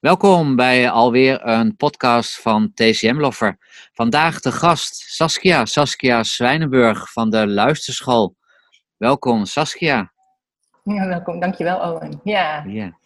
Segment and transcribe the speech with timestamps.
[0.00, 3.58] Welkom bij alweer een podcast van TCM Loffer.
[3.92, 8.36] Vandaag de gast Saskia, Saskia Zwijnenburg van de Luisterschool.
[8.96, 10.12] Welkom Saskia.
[10.84, 11.40] Ja, welkom.
[11.40, 12.20] Dankjewel Owen.
[12.24, 12.98] Ja, Ja,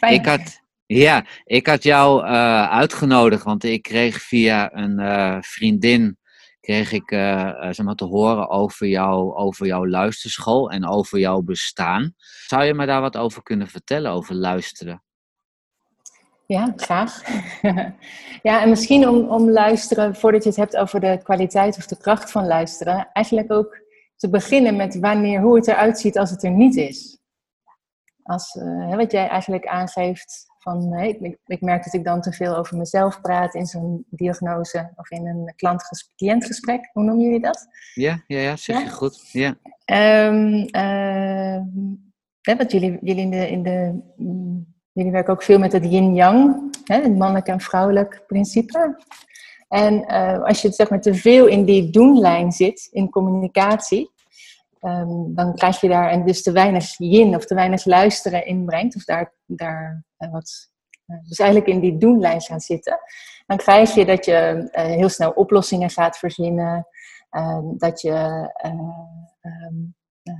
[0.00, 6.18] ik had, ja, ik had jou eh, uitgenodigd, want ik kreeg via een eh, vriendin
[6.60, 11.40] kreeg ik, eh, zeg maar, te horen over, jou, over jouw luisterschool en over jouw
[11.40, 12.14] bestaan.
[12.46, 15.02] Zou je me daar wat over kunnen vertellen, over luisteren?
[16.54, 17.22] Ja graag.
[18.48, 21.96] ja, en misschien om, om luisteren, voordat je het hebt over de kwaliteit of de
[21.96, 23.78] kracht van luisteren, eigenlijk ook
[24.16, 27.18] te beginnen met wanneer, hoe het eruit ziet als het er niet is.
[28.22, 32.32] Als, eh, wat jij eigenlijk aangeeft, van hey, ik, ik merk dat ik dan te
[32.32, 36.90] veel over mezelf praat in zo'n diagnose of in een klant-cliëntgesprek.
[36.92, 37.66] Hoe noem je dat?
[37.94, 38.90] Ja, ja, ja zeg je Ja?
[38.90, 39.30] goed.
[39.32, 39.56] Ja.
[39.84, 41.64] Ehm ehm,
[42.40, 45.84] hè, want jullie, jullie, in de, in de, mm, jullie werken ook veel met het
[45.84, 48.98] yin-yang, het mannelijk en vrouwelijk principe.
[49.68, 54.10] En eh, als je zeg maar, te veel in die doen-lijn zit, in communicatie,
[54.80, 58.96] ehm, dan krijg je daar en dus te weinig yin of te weinig luisteren inbrengt,
[58.96, 60.70] of daar, daar eh, wat,
[61.06, 62.98] eh, dus eigenlijk in die doen-lijn gaat zitten,
[63.46, 66.86] dan krijg je dat je heel snel oplossingen gaat verzinnen,
[67.30, 68.78] ehm, dat je eh, ehm,
[69.40, 69.90] eh,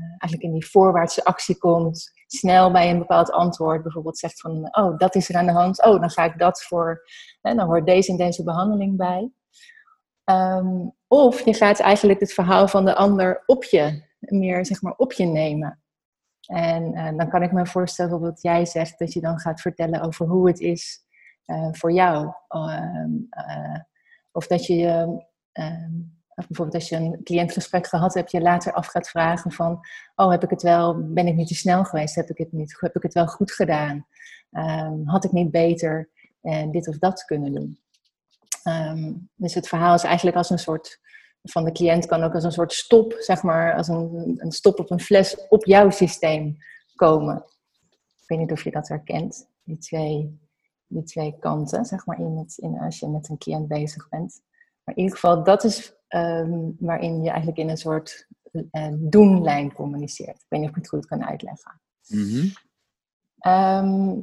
[0.08, 4.98] eigenlijk in die voorwaartse actie komt, snel bij een bepaald antwoord bijvoorbeeld zegt van, oh,
[4.98, 7.02] dat is er aan de hand, oh, dan ga ik dat voor,
[7.40, 9.30] hè, dan hoort deze en deze behandeling bij.
[10.24, 14.94] Ehm, of je gaat eigenlijk het verhaal van de ander op je, meer zeg maar
[14.96, 15.82] op je nemen.
[16.50, 20.00] En eh, dan kan ik me voorstellen wat jij zegt, dat je dan gaat vertellen
[20.00, 21.04] over hoe het is
[21.44, 22.32] eh, voor jou.
[22.48, 23.80] Ehm, eh,
[24.32, 25.92] of dat je je ehm,
[26.40, 29.80] of bijvoorbeeld als je een cliëntgesprek gehad hebt, je later af gaat vragen van,
[30.14, 32.14] oh, heb ik het wel, ben ik niet te snel geweest?
[32.14, 34.06] Heb ik het, niet, heb ik het wel goed gedaan?
[34.50, 36.08] Ehm, had ik niet beter
[36.40, 37.78] eh, dit of dat kunnen doen?
[38.62, 41.00] Ehm, dus het verhaal is eigenlijk als een soort,
[41.42, 44.78] van de cliënt kan ook als een soort stop, zeg maar, als een, een stop
[44.78, 46.56] op een fles op jouw systeem
[46.94, 47.36] komen.
[48.20, 50.38] Ik weet niet of je dat herkent, die twee,
[50.86, 54.42] die twee kanten, zeg maar, in in, als je met een cliënt bezig bent.
[54.84, 58.26] Maar in ieder geval, dat is ehm, waarin je eigenlijk in een soort
[58.70, 60.36] eh, doenlijn communiceert.
[60.36, 61.80] Ik weet niet of ik het goed kan uitleggen.
[62.06, 62.46] Mhm.
[63.38, 64.20] Ehm,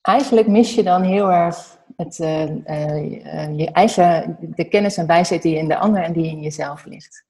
[0.00, 5.06] eigenlijk mis je dan heel erg het, eh, eh, eh, je eigen, de kennis en
[5.06, 7.24] wijsheid die in de ander en die in jezelf ligt.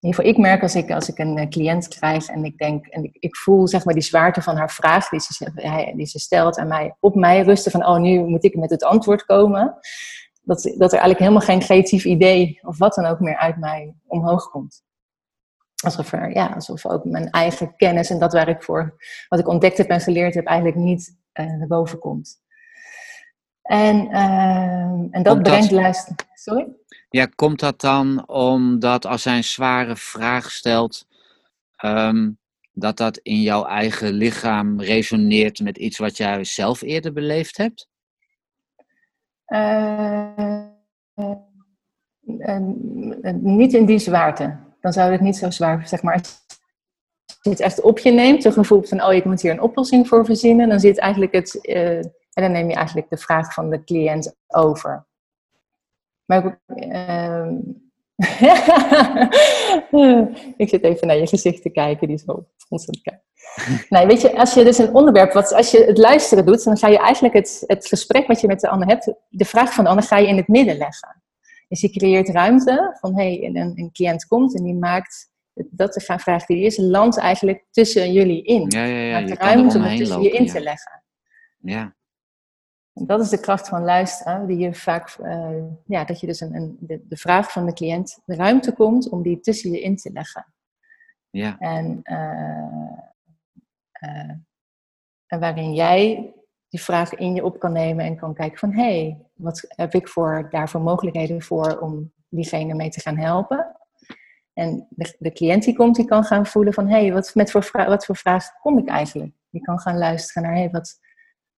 [0.00, 2.86] In ieder geval, ik merk als ik, als ik een cliënt krijg en ik denk,
[2.86, 6.18] en ik, ik voel zeg maar die zwaarte van haar vraag die ze, die ze
[6.18, 9.78] stelt aan mij, op mij rusten van, oh nu moet ik met het antwoord komen.
[10.46, 13.94] Dat, dat er eigenlijk helemaal geen creatief idee of wat dan ook meer uit mij
[14.06, 14.84] omhoog komt.
[15.84, 18.96] Alsof, er, ja, alsof ook mijn eigen kennis en dat waar ik voor,
[19.28, 22.40] wat ik ontdekt heb en geleerd heb, eigenlijk niet eh, naar boven komt.
[23.62, 26.16] En, ehm, en dat brengt luisteren.
[26.34, 26.66] Sorry?
[27.10, 31.06] Ja, komt dat dan omdat als hij een zware vraag stelt,
[31.76, 32.30] ehm,
[32.72, 37.88] dat dat in jouw eigen lichaam resoneert met iets wat jij zelf eerder beleefd hebt?
[39.46, 40.58] Eh,
[41.14, 41.32] eh,
[42.38, 42.58] eh,
[43.34, 44.56] niet in die zwaarte.
[44.80, 46.14] Dan zou het niet zo zwaar, zeg maar.
[46.14, 46.44] Als
[47.42, 50.08] je het echt op je neemt, een gevoel van, oh, ik moet hier een oplossing
[50.08, 53.84] voor verzinnen, dan zit eigenlijk het, en dan neem je eigenlijk de vraag van de
[53.84, 55.06] cliënt over.
[56.24, 57.58] Maar ehm,
[60.56, 63.24] ik zit even naar je gezicht te kijken, die zo ontzettend kijkt.
[63.88, 66.76] Nee, weet je, als je dus een onderwerp, wat, als je het luisteren doet, dan
[66.76, 69.84] ga je eigenlijk het, het gesprek wat je met de ander hebt, de vraag van
[69.84, 71.22] de ander ga je in het midden leggen.
[71.68, 75.92] Dus je creëert ruimte van, hé, hey, een, een cliënt komt en die maakt, dat
[75.92, 78.64] de vraag die is, landt eigenlijk tussen jullie in.
[78.68, 79.18] Ja, ja, ja.
[79.18, 80.52] maakt Je ruimte om het tussen je in Ja.
[80.52, 81.02] te leggen.
[81.60, 81.94] ja.
[82.92, 86.40] En dat is de kracht van luisteren, die je vaak, eh, ja, dat je dus
[86.40, 89.80] een, een, de, de vraag van de cliënt de ruimte komt om die tussen je
[89.80, 90.46] in te leggen.
[91.30, 91.58] ja.
[91.58, 92.98] En, eh,
[95.26, 96.34] en waarin jij
[96.68, 99.94] die vraag in je op kan nemen en kan kijken van hé, hey, wat heb
[99.94, 103.76] ik voor, daarvoor mogelijkheden voor om diegene mee te gaan helpen.
[104.52, 107.50] En de, de cliënt die komt, die kan gaan voelen van hé, hey, wat, met
[107.50, 109.32] voor wat voor vraag kom ik eigenlijk?
[109.50, 111.00] Die kan gaan luisteren naar hé, hey, wat,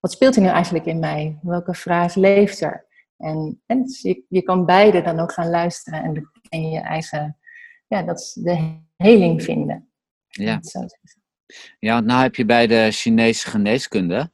[0.00, 1.38] wat speelt er nu eigenlijk in mij?
[1.42, 2.86] Welke vraag leeft er?
[3.16, 7.36] En, en dus je, je kan beide dan ook gaan luisteren en, je eigen,
[7.86, 9.90] ja, dat is de heling vinden.
[10.28, 10.58] ja.
[10.62, 10.80] Zo.
[11.78, 14.30] Ja, want nou heb je bij de Chinese geneeskunde,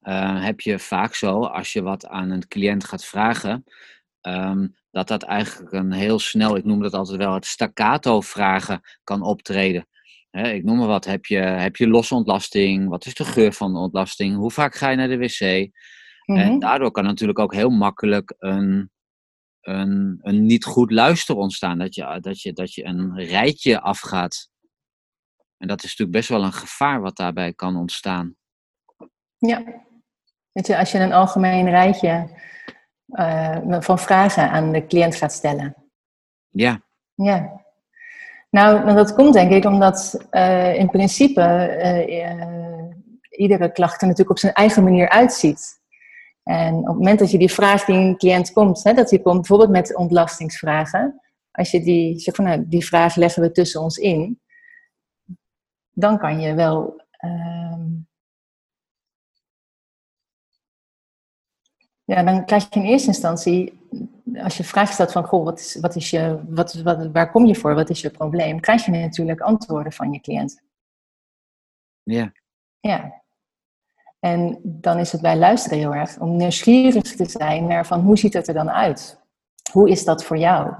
[0.00, 3.64] eh, heb je vaak zo, als je wat aan een cliënt gaat vragen,
[4.20, 8.80] ehm, dat dat eigenlijk een heel snel, ik noem dat altijd wel het staccato vragen,
[9.04, 9.86] kan optreden.
[10.32, 12.88] ik noem maar wat, heb je, heb je losse ontlasting?
[12.88, 14.36] Wat is de geur van de ontlasting?
[14.36, 15.40] Hoe vaak ga je naar de wc?
[15.40, 15.70] En
[16.26, 16.58] Mhm.
[16.58, 18.90] daardoor kan natuurlijk ook heel makkelijk een,
[19.60, 21.78] een, een niet goed luisteren ontstaan.
[21.78, 24.50] Dat je, dat, je, dat je een rijtje afgaat.
[25.62, 28.36] En dat is natuurlijk best wel een gevaar wat daarbij kan ontstaan.
[29.38, 29.62] Ja.
[30.52, 32.28] Je, als je een algemeen rijtje
[33.06, 35.76] eh, van vragen aan de cliënt gaat stellen.
[36.48, 36.82] Ja,
[37.14, 37.60] Ja.
[38.50, 42.36] Nou, nou, dat komt denk ik omdat eh, in principe eh,
[43.30, 45.80] iedere klacht er natuurlijk op zijn eigen manier uitziet.
[46.42, 49.18] En op het moment dat je die vraag die een cliënt komt, hè, dat hij
[49.18, 51.20] komt bijvoorbeeld met ontlastingsvragen,
[51.50, 54.40] als je die zegt van nou, die vraag leggen we tussen ons in,
[55.92, 57.90] dan kan je wel ehm,
[62.04, 63.80] ja, dan krijg je in eerste instantie,
[64.42, 67.46] als je vraag stelt van, goh, wat is, wat is je, wat, wat, waar kom
[67.46, 70.62] je voor, wat is je probleem, krijg je natuurlijk antwoorden van je cliënt.
[72.02, 72.32] ja,
[72.80, 73.20] Ja.
[74.18, 78.18] En dan is het bij luisteren heel erg om nieuwsgierig te zijn naar van, hoe
[78.18, 79.20] ziet het er dan uit?
[79.72, 80.74] Hoe is dat voor jou?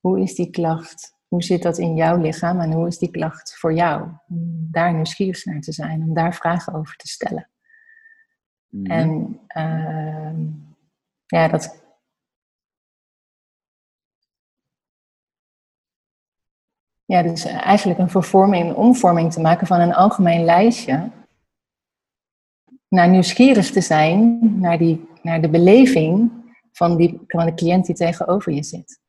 [0.00, 1.18] Hoe is die klacht?
[1.30, 4.08] Hoe zit dat in jouw lichaam en hoe is die klacht voor jou?
[4.28, 7.48] Om daar nieuwsgierig naar te zijn, om daar vragen over te stellen.
[8.68, 10.46] mhm, En ehm,
[11.26, 11.84] ja, dat.
[17.04, 21.10] Ja, dus eigenlijk een vervorming, een omvorming te maken van een algemeen lijstje.
[22.88, 26.30] Naar nieuwsgierig te zijn naar, die, naar de beleving
[26.72, 29.00] van, die, van de cliënt die tegenover je zit.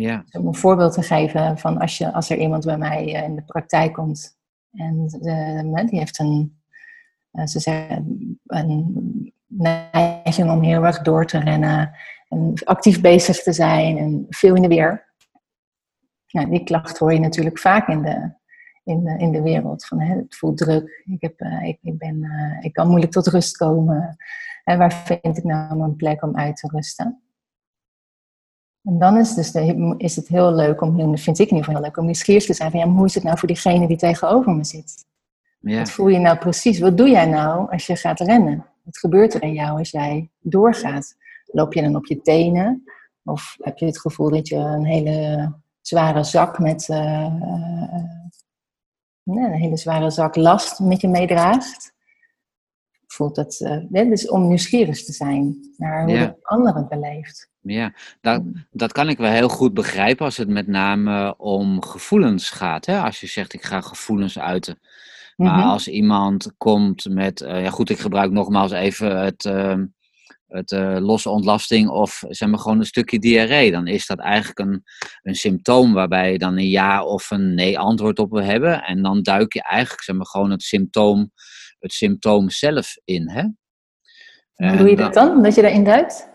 [0.00, 3.22] Ja, om een voorbeeld te geven van als, je, als er iemand bij mij eh,
[3.22, 4.38] in de praktijk komt
[4.72, 6.60] en de, die heeft een,
[7.30, 11.96] eh, ze zeggen, een neiging om heel erg door te rennen
[12.28, 15.06] en actief bezig te zijn en veel in de weer.
[16.30, 18.36] Nou, die klacht hoor je natuurlijk vaak in de,
[18.84, 19.86] in in de wereld.
[19.86, 23.12] Van, hè, het voelt druk, ik, heb, eh, ik, ik, ben, eh, ik kan moeilijk
[23.12, 24.16] tot rust komen.
[24.64, 27.22] En waar vind ik nou een plek om uit te rusten?
[28.82, 31.74] En dan is, dus de, is het heel leuk om, vind ik in ieder geval
[31.74, 33.86] heel leuk, om nieuwsgierig te zijn van ja, maar hoe is het nou voor diegene
[33.86, 35.06] die tegenover me zit?
[35.60, 36.78] ja, Wat voel je nou precies?
[36.78, 38.66] Wat doe jij nou als je gaat rennen?
[38.82, 41.16] Wat gebeurt er in jou als jij doorgaat?
[41.46, 42.84] Loop je dan op je tenen?
[43.24, 46.98] Of heb je het gevoel dat je een hele zware zak met uh,
[47.40, 48.08] uh,
[49.22, 51.92] nee, een hele zware zak last met je meedraagt?
[53.18, 53.60] Voelt dat,
[53.90, 56.26] uh, dus om nieuwsgierig te zijn naar hoe Ja.
[56.26, 57.50] de ander het beleeft.
[57.60, 57.92] ja.
[58.20, 62.86] Dat, dat kan ik wel heel goed begrijpen als het met name om gevoelens gaat.
[62.86, 63.00] Hè?
[63.00, 64.78] Als je zegt, ik ga gevoelens uiten.
[65.36, 65.68] Maar Mhm.
[65.68, 69.86] als iemand komt met, eh, ja goed, ik gebruik nogmaals even het, ehm,
[70.48, 74.58] het eh, losse ontlasting of zeg maar gewoon een stukje diarree, dan is dat eigenlijk
[74.58, 74.82] een,
[75.22, 78.82] een symptoom waarbij je dan een ja of een nee antwoord op wil hebben.
[78.84, 81.30] En dan duik je eigenlijk zeg maar gewoon het symptoom,
[81.78, 83.30] het symptoom zelf in.
[83.30, 83.42] Hè?
[84.68, 85.42] Hoe doe je dat dan?
[85.42, 86.28] Dat je daarin duikt?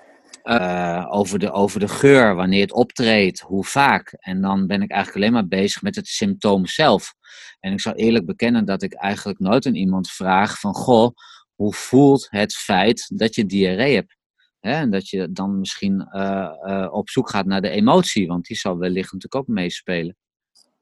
[0.43, 4.15] Uh, over, de, over de geur, wanneer het optreedt, hoe vaak.
[4.19, 7.13] En dan ben ik eigenlijk alleen maar bezig met het symptoom zelf.
[7.59, 10.73] En ik zal eerlijk bekennen dat ik eigenlijk nooit aan iemand vraag van...
[10.73, 11.15] Goh,
[11.55, 14.17] hoe voelt het feit dat je diarree hebt?
[14.59, 14.71] Hè?
[14.71, 18.57] En dat je dan misschien uh, uh, op zoek gaat naar de emotie, want die
[18.57, 20.15] zal wellicht natuurlijk ook meespelen.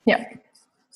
[0.04, 0.28] Ja.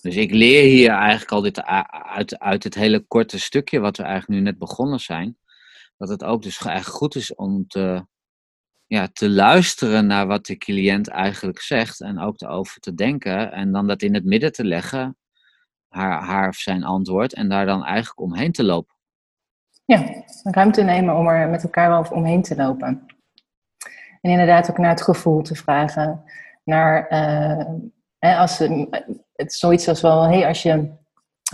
[0.06, 4.04] Dus ik leer hier eigenlijk al dit uit, uit het hele korte stukje wat we
[4.04, 5.38] eigenlijk nu net begonnen zijn.
[5.98, 8.06] Dat het ook dus eigenlijk goed is om te,
[8.86, 13.72] ja, te luisteren naar wat de cliënt eigenlijk zegt en ook erover te denken en
[13.72, 15.18] dan dat in het midden te leggen,
[15.88, 18.96] haar, haar of zijn antwoord, en daar dan eigenlijk omheen te lopen.
[19.86, 23.06] Ja, ruimte nemen om er met elkaar wel omheen te lopen.
[24.22, 26.24] En inderdaad ook naar het gevoel te vragen.
[26.64, 27.12] Naar,
[28.20, 28.60] uh, als,
[29.36, 30.90] het is zoiets als wel, hey, als je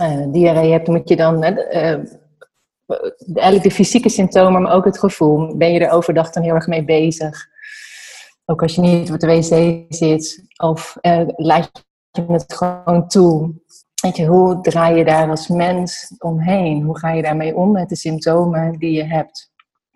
[0.02, 1.98] uh, diarree hebt, moet je dan uh,
[3.34, 5.56] eigenlijk de fysieke symptomen, maar ook het gevoel.
[5.56, 7.48] Ben je er overdag dan heel erg mee bezig?
[8.44, 13.54] Ook als je niet op de wc zit, of uh, laat je het gewoon toe.
[14.02, 16.82] Weet je, hoe draai je daar als mens omheen?
[16.82, 19.50] Hoe ga je daarmee om met de symptomen die je hebt?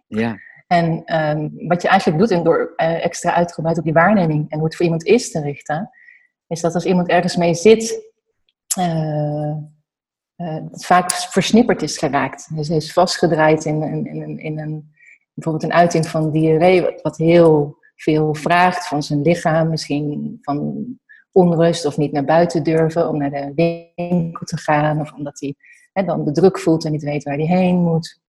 [0.06, 0.36] Ja.
[0.66, 4.58] En um, wat je eigenlijk doet, en door uh, extra uitgebreid op die waarneming en
[4.58, 5.90] hoe het voor iemand is te richten,
[6.46, 8.12] is dat als iemand ergens mee zit,
[8.78, 9.56] uh,
[10.36, 12.56] uh, het vaak versnipperd is geraakt.
[12.56, 14.94] Dus hij is vastgedraaid in, in, in, in een,
[15.34, 20.84] bijvoorbeeld een uiting van diarree, wat, wat heel veel vraagt van zijn lichaam, misschien van
[21.32, 25.54] onrust of niet naar buiten durven om naar de winkel te gaan, of omdat hij
[25.92, 28.20] hè, dan de druk voelt en niet weet waar hij heen moet.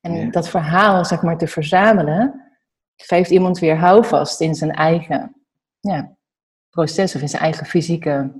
[0.00, 0.30] En ja.
[0.30, 2.50] dat verhaal, zeg maar, te verzamelen,
[2.96, 5.36] geeft iemand weer houvast in zijn eigen
[5.80, 6.15] ja,
[6.76, 8.30] proces of in zijn eigen fysieke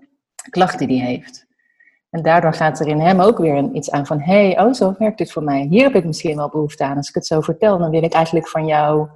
[0.51, 1.47] klacht die hij heeft.
[2.11, 4.95] En daardoor gaat er in hem ook weer iets aan van, hé, hey, oh, zo
[4.99, 5.67] werkt dit voor mij.
[5.71, 6.97] Hier heb ik misschien wel behoefte aan.
[6.97, 9.09] Als ik het zo vertel, dan wil ik eigenlijk van jou,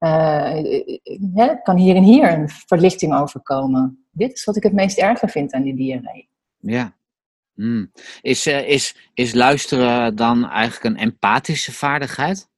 [0.00, 4.06] uh, kan hier en hier een verlichting overkomen.
[4.10, 6.28] Dit is wat ik het meest erger vind aan die diarree.
[6.58, 6.94] Ja.
[7.54, 7.92] Hmm.
[8.20, 12.48] Is, uh, is, is luisteren dan eigenlijk een empathische vaardigheid?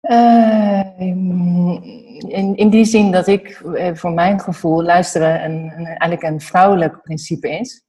[0.00, 6.22] Uh, in, in die zin dat ik eh, voor mijn gevoel luisteren een, een eigenlijk
[6.22, 7.84] een vrouwelijk principe is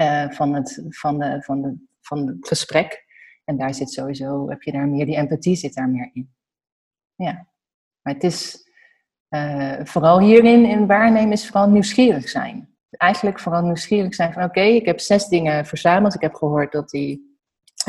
[0.00, 3.06] uh, van, het, van, de, van, de, van het gesprek.
[3.44, 6.34] En daar zit sowieso, heb je daar meer, die empathie zit daar meer in.
[7.14, 7.48] Ja,
[8.02, 8.66] maar het is
[9.84, 12.76] vooral hierin, in waarnemen, is vooral nieuwsgierig zijn.
[12.90, 16.14] Eigenlijk vooral nieuwsgierig zijn van oké, ik heb zes dingen verzameld.
[16.14, 16.90] Ik heb gehoord dat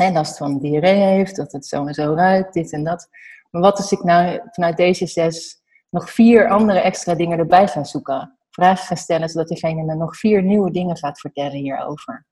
[0.00, 3.08] hij last van diarree heeft, dat het zo en zo ruikt, dit en dat.
[3.50, 7.84] Maar wat als ik nou vanuit deze zes nog vier andere extra dingen erbij ga
[7.84, 8.38] zoeken?
[8.50, 12.26] Vragen ga stellen, zodat diegene me nog vier nieuwe dingen gaat vertellen hierover.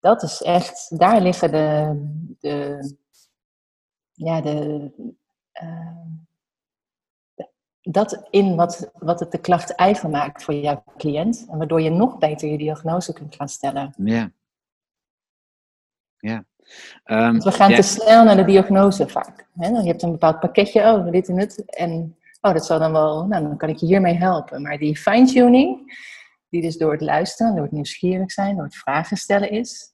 [0.00, 1.96] Dat is echt, daar liggen de,
[2.40, 2.78] de
[4.12, 4.90] ja, de,
[5.62, 6.04] uh,
[7.80, 11.46] dat in wat, wat het de klacht eigen maakt voor jouw cliënt.
[11.48, 13.94] En waardoor je nog beter je diagnose kunt gaan stellen.
[13.96, 14.30] Ja.
[16.24, 16.44] Ja.
[17.04, 19.46] Um, we gaan te snel naar de diagnose vaak.
[19.58, 19.68] Hè?
[19.68, 21.64] Je hebt een bepaald pakketje, oh, dit en het.
[21.64, 24.62] En oh, dat zal dan wel, nou, dan kan ik je hiermee helpen.
[24.62, 25.98] Maar die fine-tuning,
[26.48, 29.92] die dus door het luisteren, door het nieuwsgierig zijn, door het vragen stellen is.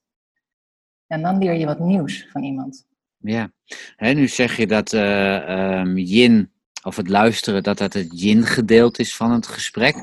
[1.06, 2.86] En dan leer je wat nieuws van iemand.
[3.16, 3.52] Ja,
[3.96, 9.16] He, nu zeg je dat uh, yin, of het luisteren, dat dat het yin-gedeelte is
[9.16, 9.96] van het gesprek.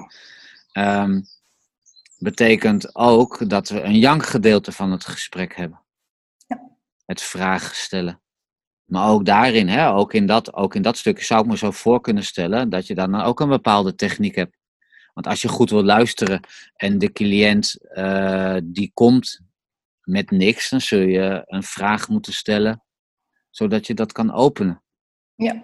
[0.73, 1.23] Um,
[2.17, 5.85] betekent ook dat we een yang-gedeelte van het gesprek hebben
[7.07, 8.21] het vragen stellen.
[8.83, 11.71] Maar ook daarin, hè, ook, in dat, ook in dat stukje zou ik me zo
[11.71, 14.57] voor kunnen stellen dat je dan ook een bepaalde techniek hebt.
[15.13, 16.39] Want als je goed wil luisteren
[16.75, 19.41] en de cliënt uh, die komt
[20.01, 22.83] met niks, dan zul je een vraag moeten stellen,
[23.49, 24.83] zodat je dat kan openen.
[25.35, 25.63] Ja.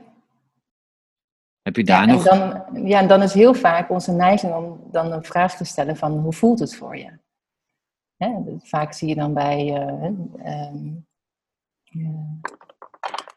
[1.61, 2.23] Heb je daar ja, nog...
[2.23, 5.95] Dan, ja, en dan is heel vaak onze neiging om dan een vraag te stellen
[5.95, 7.19] van hoe voelt het voor je?
[8.15, 10.69] Hè, vaak zie je dan bij uh,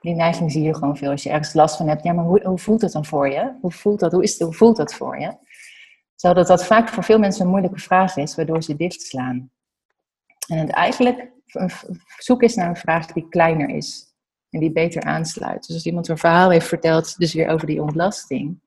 [0.01, 1.11] die neiging zie je gewoon veel.
[1.11, 3.53] Als je ergens last van hebt, ja, maar hoe, hoe voelt het dan voor je?
[3.61, 4.13] Hoe voelt dat?
[4.13, 5.37] Hoe, is het, hoe voelt dat voor je?
[6.15, 9.51] Zodat dat vaak voor veel mensen een moeilijke vraag is, waardoor ze dichtslaan.
[10.49, 11.33] En het eigenlijk
[12.19, 14.15] zoek is naar een vraag die kleiner is
[14.51, 15.67] en die beter aansluit.
[15.67, 18.65] Dus als iemand een verhaal heeft verteld, dus weer over die ontlasting.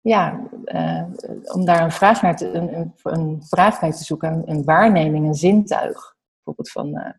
[0.00, 1.04] Ja, uh,
[1.44, 5.26] om daar een vraag naar te, een, een, vraag bij te zoeken, een, een waarneming,
[5.26, 6.16] een zintuig.
[6.34, 7.10] Bijvoorbeeld van, uh,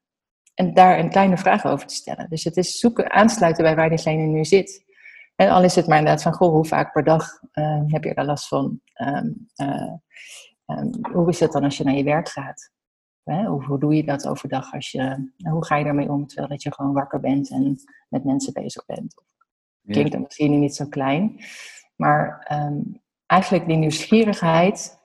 [0.57, 2.29] en daar een kleine vraag over te stellen.
[2.29, 4.85] Dus het is zoeken, aansluiten bij waar diegene nu zit.
[5.35, 8.13] En al is het maar inderdaad van, goh, hoe vaak per dag uh, heb je
[8.13, 8.81] daar last van?
[9.01, 9.93] Um, uh,
[10.65, 12.71] um, hoe is het dan als je naar je werk gaat?
[13.23, 13.45] Hè?
[13.45, 14.73] Hoe, hoe, doe je dat overdag?
[14.73, 17.77] Als je, hoe ga je daarmee om terwijl dat je gewoon wakker bent en
[18.09, 19.23] met mensen bezig bent?
[19.85, 21.39] Klinkt dan misschien niet zo klein.
[21.95, 24.97] Maar um, eigenlijk die nieuwsgierigheid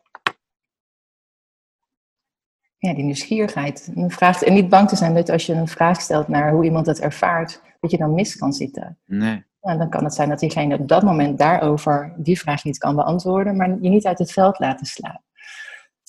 [2.88, 3.92] ja, die nieuwsgierigheid.
[3.94, 6.64] En, vraagt, en niet bang te zijn dat als je een vraag stelt naar hoe
[6.64, 8.98] iemand het ervaart, dat je dan mis kan zitten.
[9.06, 9.44] Nee.
[9.60, 12.94] En dan kan het zijn dat diegene op dat moment daarover die vraag niet kan
[12.94, 15.22] beantwoorden, maar je niet uit het veld laten slaan.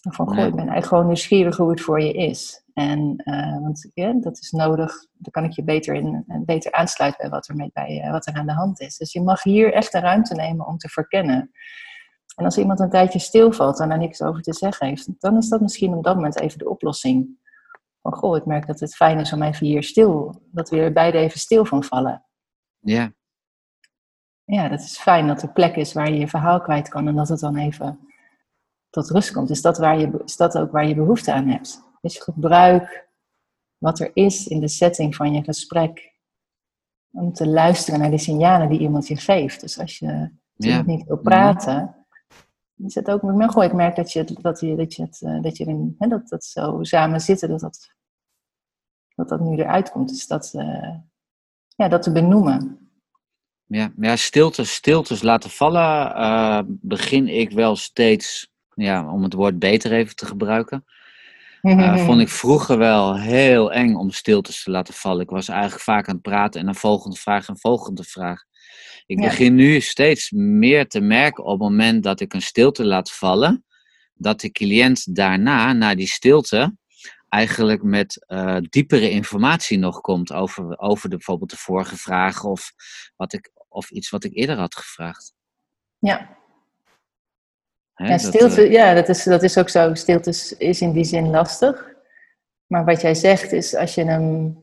[0.09, 2.63] Van, goh, ik ben eigenlijk gewoon nieuwsgierig hoe het voor je is.
[2.73, 7.21] En, uh, want ja, dat is nodig, dan kan ik je beter, in, beter aansluiten
[7.21, 8.97] bij wat er, met, bij, uh, wat er aan de hand is.
[8.97, 11.51] Dus je mag hier echt de ruimte nemen om te verkennen.
[12.35, 15.49] En als iemand een tijdje stilvalt en daar niks over te zeggen heeft, dan is
[15.49, 17.41] dat misschien op dat moment even de oplossing.
[18.01, 20.93] Van goh, ik merk dat het fijn is om even hier stil, dat we er
[20.93, 22.25] beide even stil van vallen.
[22.79, 23.13] Ja.
[24.43, 27.15] Ja, dat is fijn dat er plek is waar je je verhaal kwijt kan en
[27.15, 27.99] dat het dan even
[28.89, 29.49] tot rust komt.
[29.49, 31.81] Is dat, waar je, is dat ook waar je behoefte aan hebt?
[32.01, 33.09] Dus gebruik
[33.77, 36.13] wat er is in de setting van je gesprek
[37.11, 39.61] om te luisteren naar de signalen die iemand je geeft.
[39.61, 40.81] Dus als je ja.
[40.81, 42.02] niet wil praten,
[42.77, 45.41] is het ook met goh, ik merk dat je, dat je, dat je, het, eh,
[45.41, 47.93] dat je in, hè, dat, dat zo samen zitten, dat dat,
[49.15, 50.09] dat, dat nu eruit komt.
[50.09, 50.95] Dus dat, uh,
[51.75, 52.77] ja, dat te benoemen.
[53.65, 59.59] Ja, ja stiltes, stiltes laten vallen uh, begin ik wel steeds, ja, om het woord
[59.59, 60.85] beter even te gebruiken.
[61.61, 65.21] Uh, vond ik vroeger wel heel eng om stiltes te laten vallen.
[65.21, 68.43] Ik was eigenlijk vaak aan het praten en een volgende vraag en volgende vraag.
[69.05, 73.11] Ik begin nu steeds meer te merken op het moment dat ik een stilte laat
[73.11, 73.65] vallen,
[74.13, 76.75] dat de cliënt daarna, na die stilte,
[77.29, 82.71] eigenlijk met uh, diepere informatie nog komt over, over de, bijvoorbeeld de vorige vraag of,
[83.15, 85.33] wat ik, of iets wat ik eerder had gevraagd.
[85.99, 86.37] Ja.
[87.93, 89.93] Hè, Ja, dat, stilte, eh, ja dat, is, dat is ook zo.
[89.93, 91.91] Stilte is, is in die zin lastig.
[92.67, 94.62] Maar wat jij zegt is, als je hem...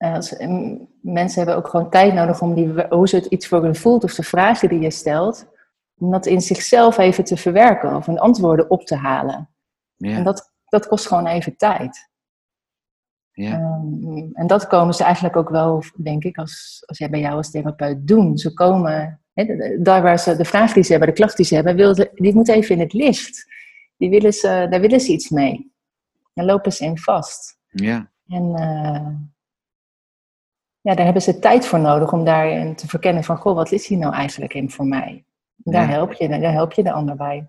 [0.00, 3.46] eh, Als, m- mensen hebben ook gewoon tijd nodig om die, hoe ze het iets
[3.48, 5.46] voor hun voelt, of de vragen die je stelt,
[5.98, 9.48] om dat in zichzelf even te verwerken of een antwoorden op te halen.
[9.96, 12.08] ja, En dat, dat kost gewoon even tijd.
[13.32, 17.20] ja, Ehm, en dat komen ze eigenlijk ook wel, denk ik, als, als jij bij
[17.20, 18.38] jou als therapeut doen.
[18.38, 19.20] Ze komen,
[19.78, 22.48] daar waar ze de vraag die ze hebben, de klacht die ze hebben, die moet
[22.48, 23.46] even in het licht.
[23.96, 25.72] Die willen ze, daar willen ze iets mee.
[26.34, 27.58] Daar lopen ze in vast.
[27.68, 29.06] ja, En eh,
[30.80, 33.86] ja, daar hebben ze tijd voor nodig om daarin te verkennen van, goh, wat is
[33.86, 35.24] hier nou eigenlijk in voor mij?
[35.64, 35.88] En Daar, Ja.
[35.88, 37.48] help je, daar help je de ander bij.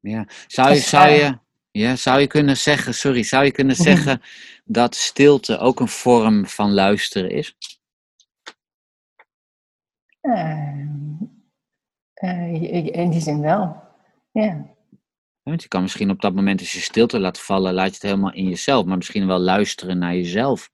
[0.00, 0.26] ja.
[0.46, 1.38] Zou, je, Dus, zou, eh, je,
[1.70, 4.20] ja, zou je kunnen zeggen, sorry, zou je kunnen zeggen
[4.64, 7.56] dat stilte ook een vorm van luisteren is?
[10.20, 10.86] Eh,
[12.14, 13.82] eh, in die zin wel,
[14.32, 14.66] ja.
[15.42, 18.02] Want je kan misschien op dat moment als je stilte laat vallen, laat je het
[18.02, 20.70] helemaal in jezelf, maar misschien wel luisteren naar jezelf.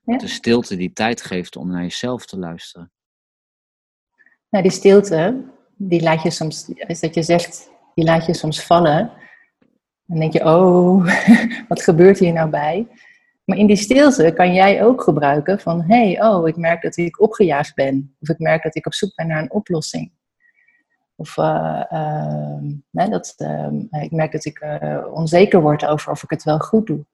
[0.00, 0.16] Ja.
[0.16, 2.92] De stilte die tijd geeft om naar jezelf te luisteren.
[4.48, 5.44] Nou, die stilte,
[5.76, 9.12] die laat je soms, is dat je zegt, die laat je soms vallen.
[10.06, 11.06] Dan denk je, oh,
[11.68, 12.86] wat gebeurt hier nou bij?
[13.44, 16.96] Maar in die stilte kan jij ook gebruiken van, hé, hey, oh, ik merk dat
[16.96, 18.16] ik opgejaagd ben.
[18.20, 20.12] Of ik merk dat ik op zoek ben naar een oplossing.
[21.14, 26.30] Of eh, ehm, dat, ehm, ik merk dat ik eh, onzeker word over of ik
[26.30, 27.04] het wel goed doe.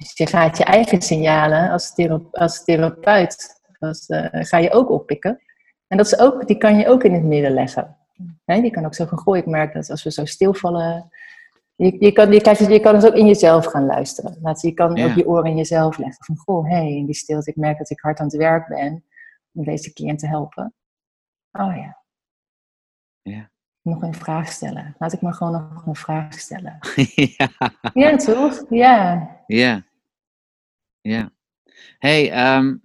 [0.00, 4.90] Dus je gaat je eigen signalen als, thera- als therapeut, als, eh, ga je ook
[4.90, 5.40] oppikken.
[5.86, 7.96] En dat is ook, die kan je ook in het midden leggen.
[8.44, 11.10] Je kan ook zeggen, goh, ik merk dat als we zo stilvallen...
[11.74, 14.38] Je, je, kan, je, kan, je kan dus ook in jezelf gaan luisteren.
[14.42, 15.04] Laat, je kan Ja.
[15.06, 16.24] ook je oren in jezelf leggen.
[16.24, 18.68] Van, goh, hé, hey, in die stilte, ik merk dat ik hard aan het werk
[18.68, 19.04] ben...
[19.52, 20.74] om deze cliënt te helpen.
[21.52, 22.02] Oh ja.
[23.22, 23.50] Ja.
[23.82, 24.94] Nog een vraag stellen.
[24.98, 26.78] Laat ik maar gewoon nog een vraag stellen.
[27.36, 27.48] ja.
[27.94, 28.64] Ja, toch?
[28.68, 29.28] Ja.
[29.46, 29.82] Ja.
[31.00, 31.32] Ja.
[31.98, 32.76] hey, ehm,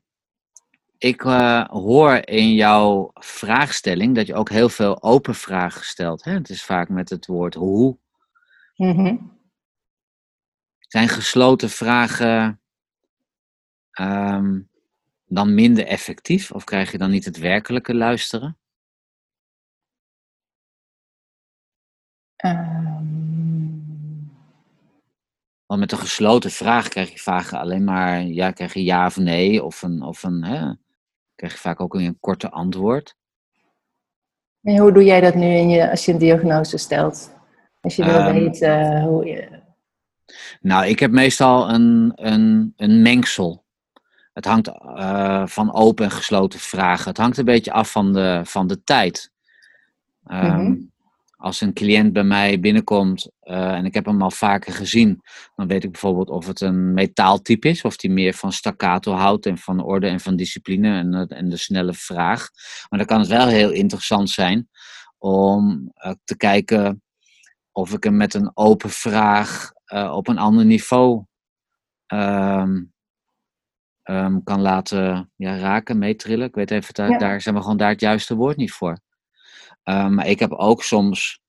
[0.97, 6.23] ik eh, hoor in jouw vraagstelling dat je ook heel veel open vragen stelt.
[6.23, 6.32] Hè?
[6.32, 7.97] Het is vaak met het woord hoe.
[8.75, 9.15] Mhm.
[10.80, 12.62] Zijn gesloten vragen
[13.91, 14.62] ehm,
[15.25, 16.51] dan minder effectief?
[16.51, 18.58] Of krijg je dan niet het werkelijke luisteren?
[22.36, 22.85] Ehm,
[25.65, 29.17] Want met een gesloten vraag krijg je vaak alleen maar ja, krijg je ja of
[29.17, 29.63] nee.
[29.63, 30.71] Of een, of een hè,
[31.36, 33.15] krijg je vaak ook een korte antwoord.
[34.62, 37.34] en hoe doe jij dat nu in je, als je een diagnose stelt?
[37.82, 39.63] Als je wil Ehm, weten hoe je...
[40.62, 43.63] Nou, ik heb meestal een, een, een mengsel.
[44.34, 47.10] Het hangt eh, van open en gesloten vragen.
[47.10, 49.32] Het hangt een beetje af van de, van de tijd.
[50.23, 50.75] Mhm.
[51.45, 55.21] Als een cliënt bij mij binnenkomt eh, en ik heb hem al vaker gezien,
[55.55, 59.45] dan weet ik bijvoorbeeld of het een metaaltype is, of die meer van staccato houdt
[59.45, 62.49] en van orde en van discipline en, eh, en de snelle vraag.
[62.89, 64.69] Maar dan kan het wel heel interessant zijn
[65.17, 67.03] om eh, te kijken
[67.71, 69.71] of ik hem met een open vraag
[70.12, 71.23] op een ander niveau
[72.05, 72.84] ehm,
[74.03, 76.47] ehm, kan laten ja, raken, meetrillen.
[76.47, 77.17] Ik weet even, daar, Ja.
[77.17, 79.03] daar zijn we gewoon daar het juiste woord niet voor.
[79.86, 81.41] Ehm, maar ik heb ook soms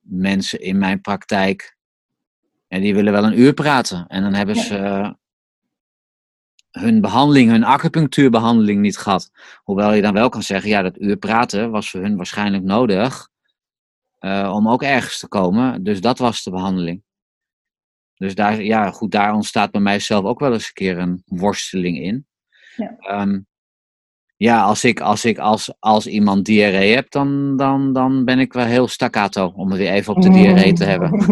[0.00, 1.76] mensen in mijn praktijk
[2.68, 4.06] en die willen wel een uur praten.
[4.06, 5.10] En dan hebben ze eh,
[6.70, 9.30] hun behandeling, hun acupunctuurbehandeling niet gehad.
[9.62, 13.28] Hoewel je dan wel kan zeggen, ja, dat uur praten was voor hun waarschijnlijk nodig
[14.18, 15.82] eh, om ook ergens te komen.
[15.82, 17.02] Dus dat was de behandeling.
[18.14, 21.98] Dus daar, ja, goed, daar ontstaat bij mijzelf ook wel eens een keer een worsteling
[21.98, 22.26] in.
[22.76, 22.96] Ja.
[22.98, 23.40] Ehm,
[24.42, 28.52] ja, als ik, als, ik als, als iemand diarree heb, dan, dan, dan ben ik
[28.52, 31.10] wel heel staccato om het weer even op de diarree te hebben.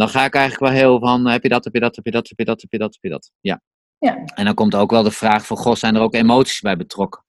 [0.00, 2.10] dan ga ik eigenlijk wel heel van, heb je dat, heb je dat, heb je
[2.10, 3.30] dat, heb je dat, heb je dat, heb je dat.
[3.40, 3.60] Ja.
[3.98, 6.76] ja, En dan komt ook wel de vraag van, goh, zijn er ook emoties bij
[6.76, 7.24] betrokken?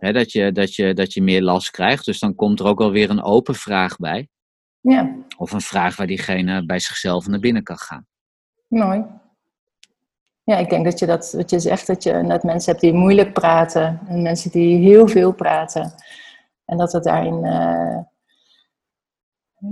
[0.00, 2.04] ja, dat, je, dat, je, dat je meer last krijgt.
[2.04, 4.28] Dus dan komt er ook wel weer een open vraag bij.
[4.80, 8.06] ja, Of een vraag waar diegene bij zichzelf naar binnen kan gaan.
[8.68, 9.04] mooi.
[10.46, 12.92] Ja, ik denk dat je dat, wat je zegt, dat je dat mensen hebt die
[12.92, 15.94] moeilijk praten en mensen die heel veel praten.
[16.64, 17.98] En dat het daarin, eh,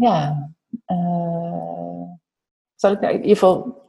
[0.01, 0.51] ja,
[0.85, 2.03] eh,
[2.75, 3.83] zal ik nou in ieder geval,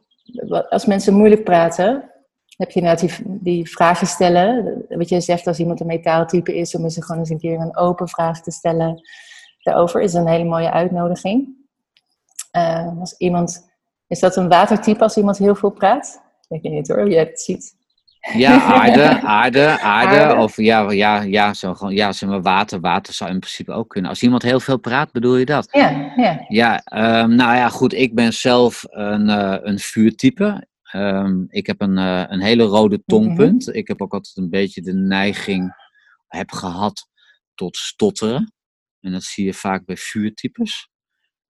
[0.69, 2.11] als mensen moeilijk praten,
[2.57, 4.85] heb je inderdaad die, die vragen stellen.
[4.89, 7.77] Wat je zegt, als iemand een metaaltype is, om eens gewoon eens een keer een
[7.77, 9.01] open vraag te stellen
[9.61, 11.47] daarover, is een hele mooie uitnodiging.
[12.51, 13.69] Eh, als iemand,
[14.07, 16.23] is dat een watertype als iemand heel veel praat?
[16.47, 17.75] Ik weet niet hoor, jij het ziet.
[18.33, 20.35] Ja, aarde, aarde, aarde.
[20.35, 22.79] Of ja, ja, ja, zo gewoon, ja, zeg maar water.
[22.79, 24.09] Water zou in principe ook kunnen.
[24.09, 25.67] Als iemand heel veel praat, bedoel je dat?
[25.71, 26.45] Ja, ja.
[26.47, 27.93] Ja, ehm, nou ja, goed.
[27.93, 30.67] Ik ben zelf een, uh, een vuurtype.
[30.83, 33.75] Ehm, ik heb een, uh, een hele rode tongpunt.
[33.75, 35.73] Ik heb ook altijd een beetje de neiging,
[36.27, 37.07] heb gehad
[37.55, 38.53] tot stotteren.
[38.99, 40.89] En dat zie je vaak bij vuurtypes.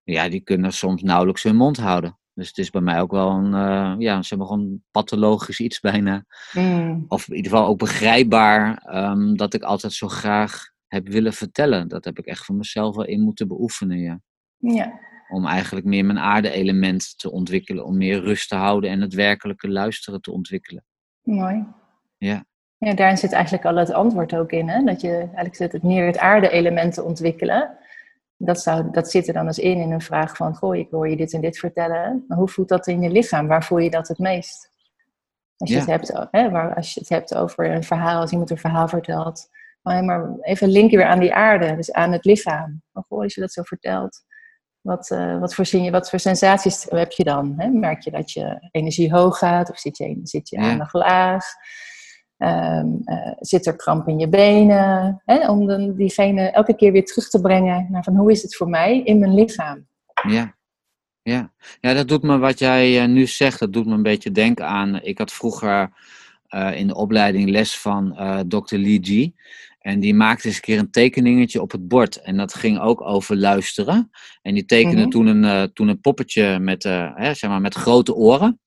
[0.04, 2.20] Ja, die kunnen soms nauwelijks hun mond houden.
[2.36, 5.80] Dus het is bij mij ook wel een, uh, ja, zeg maar gewoon pathologisch iets
[5.80, 6.26] bijna.
[6.54, 7.06] Mm.
[7.08, 11.88] Of in ieder geval ook begrijpbaar um, dat ik altijd zo graag heb willen vertellen.
[11.88, 14.20] Dat heb ik echt voor mezelf wel in moeten beoefenen, ja.
[14.58, 15.00] Ja.
[15.30, 17.86] Om eigenlijk meer mijn aarde-element te ontwikkelen.
[17.86, 20.84] Om meer rust te houden en het werkelijke luisteren te ontwikkelen.
[21.22, 21.66] Mooi.
[22.18, 22.46] Ja.
[22.78, 24.70] Ja, daarin zit eigenlijk al het antwoord ook in.
[24.70, 24.84] Hè?
[24.84, 27.78] Dat je eigenlijk zit het meer het aarde-element te ontwikkelen.
[28.38, 31.10] Dat, zou, dat zit er dan eens in, in een vraag van, goh, ik hoor
[31.10, 32.24] je dit en dit vertellen.
[32.28, 33.48] Maar hoe voelt dat in je lichaam?
[33.48, 34.74] Waar voel je dat het meest?
[35.58, 35.82] Als je, Ja.
[35.82, 38.88] het, hebt, hè, waar, als je het hebt over een verhaal, als iemand een verhaal
[38.88, 39.48] vertelt.
[39.82, 42.82] Maar, maar even linken weer aan die aarde, dus aan het lichaam.
[42.94, 44.24] Van, goh, als je dat zo vertelt,
[44.82, 47.54] wat, eh, wat, voor, je, wat voor sensaties heb je dan?
[47.58, 47.68] Hè?
[47.68, 50.70] Merk je dat je energie hoog gaat of zit je, zit je Ja.
[50.72, 51.46] aandacht laag?
[52.38, 55.22] Ehm, eh, zit er kramp in je benen?
[55.26, 55.50] Hè?
[55.50, 58.70] Om dan diegene elke keer weer terug te brengen naar van hoe is het voor
[58.70, 59.88] mij in mijn lichaam?
[60.28, 60.56] Ja.
[61.22, 61.54] Ja.
[61.80, 64.68] ja, dat doet me wat jij eh, nu zegt, dat doet me een beetje denken
[64.68, 65.02] aan.
[65.02, 65.90] Ik had vroeger
[66.48, 68.76] eh, in de opleiding les van eh Dr.
[68.76, 69.30] Lee G.
[69.80, 72.22] En die maakte eens een keer een tekeningetje op het bord.
[72.22, 74.10] En dat ging ook over luisteren.
[74.42, 75.10] En die tekende Mhm.
[75.10, 78.60] toen, een, eh, toen een poppetje met, eh, hè, zeg maar, met grote oren.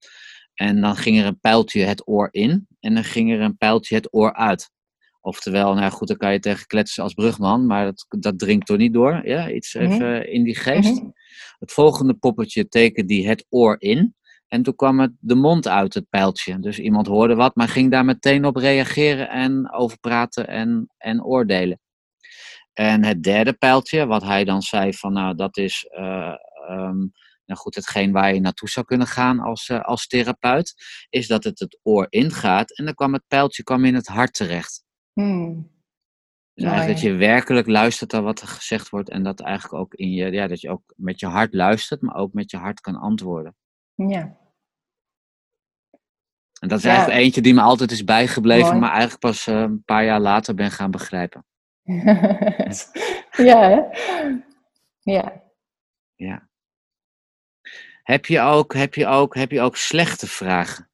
[0.58, 2.66] En dan ging er een pijltje het oor in.
[2.80, 4.70] En dan ging er een pijltje het oor uit.
[5.20, 7.66] Oftewel, nou goed, dan kan je tegen kletsen als brugman.
[7.66, 9.20] Maar dat, dat dringt toch niet door.
[9.24, 10.94] Ja, iets even in die geest.
[10.94, 11.10] Mhm.
[11.58, 14.14] Het volgende poppetje tekende die het oor in.
[14.48, 16.60] En toen kwam het de mond uit, het pijltje.
[16.60, 21.24] Dus iemand hoorde wat, maar ging daar meteen op reageren en over praten en, en
[21.24, 21.80] oordelen.
[22.72, 26.34] En het derde pijltje, wat hij dan zei van, nou, dat is eh,
[26.68, 27.06] ehm,
[27.48, 30.74] nou goed, hetgeen waar je naartoe zou kunnen gaan als, eh, als therapeut,
[31.08, 34.34] is dat het het oor ingaat en dan kwam het pijltje kwam in het hart
[34.34, 34.84] terecht.
[35.12, 35.76] Hmm.
[36.54, 39.94] Dus eigenlijk dat je werkelijk luistert naar wat er gezegd wordt en dat eigenlijk ook
[39.94, 42.80] in je, ja, dat je ook met je hart luistert, maar ook met je hart
[42.80, 43.56] kan antwoorden.
[43.94, 44.36] Ja.
[46.60, 46.90] En dat is Ja.
[46.90, 48.78] eigenlijk eentje die me altijd is bijgebleven, Mooi.
[48.80, 51.44] maar eigenlijk pas eh, een paar jaar later ben gaan begrijpen.
[53.48, 53.80] ja, hè?
[55.00, 55.42] Ja.
[56.14, 56.47] Ja.
[58.08, 60.88] Heb je ook, heb je ook, heb je ook slechte vragen?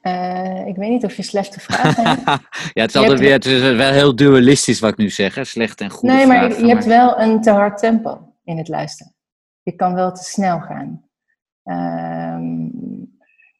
[0.00, 2.24] Eh, ik weet niet of je slechte vragen hebt.
[2.74, 5.34] ja, het is altijd hebt- weer, het is wel heel dualistisch wat ik nu zeg,
[5.34, 5.44] hè?
[5.44, 8.68] slechte en goede nee, maar je, je hebt wel een te hard tempo in het
[8.68, 9.14] luisteren.
[9.62, 11.08] Je kan wel te snel gaan.
[11.62, 12.68] Ehm,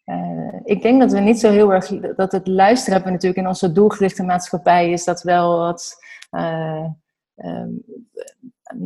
[0.04, 1.86] eh, ik denk dat we niet zo heel erg.
[2.16, 5.96] Dat het luisteren hebben we natuurlijk in onze doelgerichte maatschappij is dat wel wat.
[6.30, 6.86] eh,
[7.34, 7.70] ehm,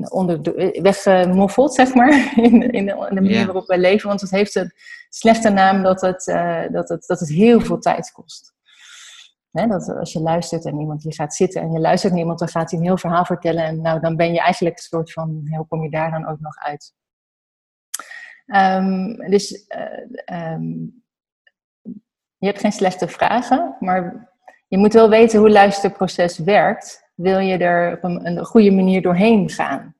[0.08, 4.08] onder de- weggemoffeld, zeg maar, in, in, de, in de manier waarop wij leven.
[4.08, 4.72] Want het heeft een
[5.08, 8.56] slechte naam dat het, eh, dat het, dat het heel veel tijd kost.
[9.50, 12.38] Hè, dat als je luistert en iemand die gaat zitten en je luistert naar iemand,
[12.38, 13.64] dan gaat hij een heel verhaal vertellen.
[13.64, 16.40] En nou, dan ben je eigenlijk een soort van, hoe kom je daar dan ook
[16.40, 16.94] nog uit?
[18.46, 19.82] Ehm, dus eh,
[20.24, 20.64] ehm,
[22.36, 24.32] je hebt geen slechte vragen, maar
[24.68, 27.07] je moet wel weten hoe het luisterproces werkt.
[27.18, 29.94] Wil je er op een, goede manier doorheen gaan?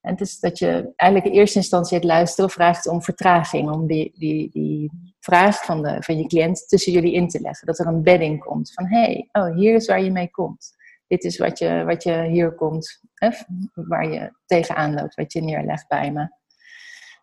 [0.00, 3.86] En het is dat je eigenlijk in eerste instantie het luisteren vraagt om vertraging, om
[3.86, 7.66] die, die, die vraag van, de, van je cliënt tussen jullie in te leggen.
[7.66, 10.76] Dat er een bedding komt van hé, hey, oh, hier is waar je mee komt.
[11.06, 13.30] Dit is wat je, wat je hier komt, hè,
[13.74, 16.28] waar je tegenaan loopt, wat je neerlegt bij me.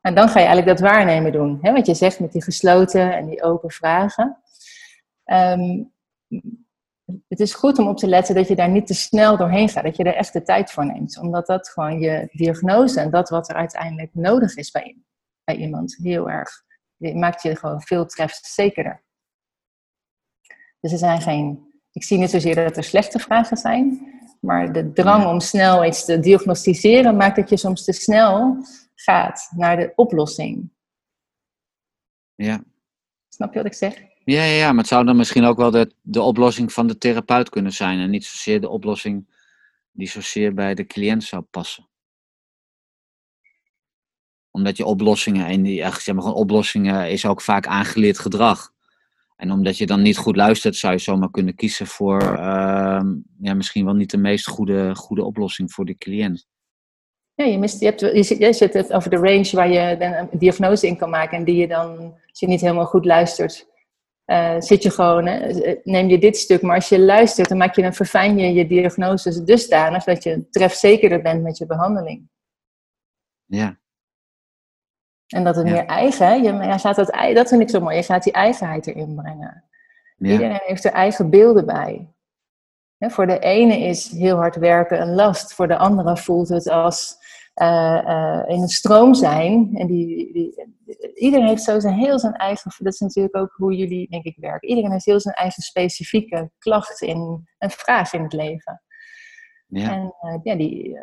[0.01, 1.59] En dan ga je eigenlijk dat waarnemen doen.
[1.61, 4.37] Hè, wat je zegt met die gesloten en die open vragen.
[5.23, 5.83] Ehm,
[7.27, 9.83] het is goed om op te letten dat je daar niet te snel doorheen gaat.
[9.83, 11.19] Dat je er echt de tijd voor neemt.
[11.19, 14.97] Omdat dat gewoon je diagnose en dat wat er uiteindelijk nodig is bij,
[15.43, 16.63] bij iemand heel erg.
[16.97, 19.03] Maakt je gewoon veel trefzekerder.
[20.79, 21.65] Dus er zijn geen.
[21.91, 24.15] Ik zie niet zozeer dat er slechte vragen zijn.
[24.41, 28.57] Maar de drang om snel iets te diagnosticeren maakt dat je soms te snel
[28.95, 30.71] gaat naar de oplossing.
[32.35, 32.63] Ja.
[33.27, 34.16] Snap je wat ik zeg?
[34.29, 37.49] Ja, ja, maar het zou dan misschien ook wel de, de oplossing van de therapeut
[37.49, 39.27] kunnen zijn en niet zozeer de oplossing
[39.91, 41.87] die zozeer bij de cliënt zou passen.
[44.51, 48.71] Omdat je oplossingen, en die, zeg maar, gewoon oplossingen is ook vaak aangeleerd gedrag.
[49.35, 53.53] En omdat je dan niet goed luistert, zou je zomaar kunnen kiezen voor ehm, ja,
[53.53, 56.47] misschien wel niet de meest goede, goede oplossing voor de cliënt.
[57.33, 60.01] Ja, je, mist, je, hebt, je, zit, je zit het over de range waar je
[60.01, 61.97] een diagnose in kan maken en die je dan,
[62.29, 63.75] als je niet helemaal goed luistert,
[64.27, 65.23] uh, zit je gewoon,
[65.83, 68.67] neem je dit stuk, maar als je luistert, dan maak je dan verfijn je je
[68.67, 72.29] diagnose dusdanig dat je trefzekerder bent met je behandeling.
[73.45, 73.79] Ja.
[75.27, 78.03] En dat het meer eigen, je, ja, gaat dat, dat vind ik zo mooi, je
[78.03, 79.63] gaat die eigenheid erin brengen.
[80.17, 80.31] Ja.
[80.31, 82.13] Iedereen heeft er eigen beelden bij.
[82.97, 87.17] voor de ene is heel hard werken een last, voor de andere voelt het als
[88.47, 89.75] in een stroom zijn.
[89.75, 90.65] En die, die,
[91.13, 94.37] iedereen heeft zo zijn heel zijn eigen, dat is natuurlijk ook hoe jullie denk ik
[94.37, 94.69] werken.
[94.69, 98.81] Iedereen heeft heel zijn eigen specifieke klacht in een vraag in het leven.
[99.67, 99.91] Ja.
[99.91, 100.99] En uh, ja, die,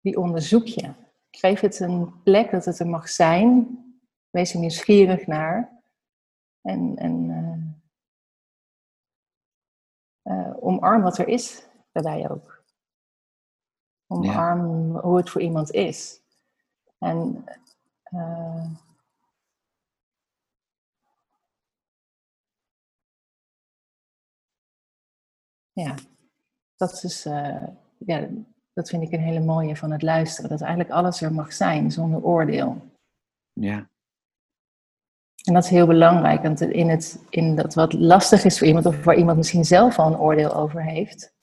[0.00, 0.92] die onderzoek je.
[1.30, 3.78] Geef het een plek dat het er mag zijn.
[4.30, 5.82] Wees er nieuwsgierig naar.
[6.60, 7.32] En, en
[10.60, 12.63] omarm wat er is daarbij ook.
[14.06, 15.00] Omarm ja.
[15.00, 16.22] hoe het voor iemand is.
[16.98, 17.44] En
[18.12, 18.70] uh,
[25.72, 25.94] ja,
[26.76, 27.62] dat is, uh,
[27.98, 28.28] ja,
[28.72, 30.50] dat vind ik een hele mooie van het luisteren.
[30.50, 32.92] Dat eigenlijk alles er mag zijn, zonder oordeel.
[33.52, 33.88] Ja.
[35.44, 38.86] En dat is heel belangrijk, want in, het, in dat wat lastig is voor iemand,
[38.86, 41.33] of waar iemand misschien zelf al een oordeel over heeft,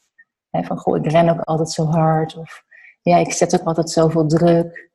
[0.51, 2.63] van goh, ik ren ook altijd zo hard, of
[3.01, 4.89] ja, ik zet ook altijd zoveel druk.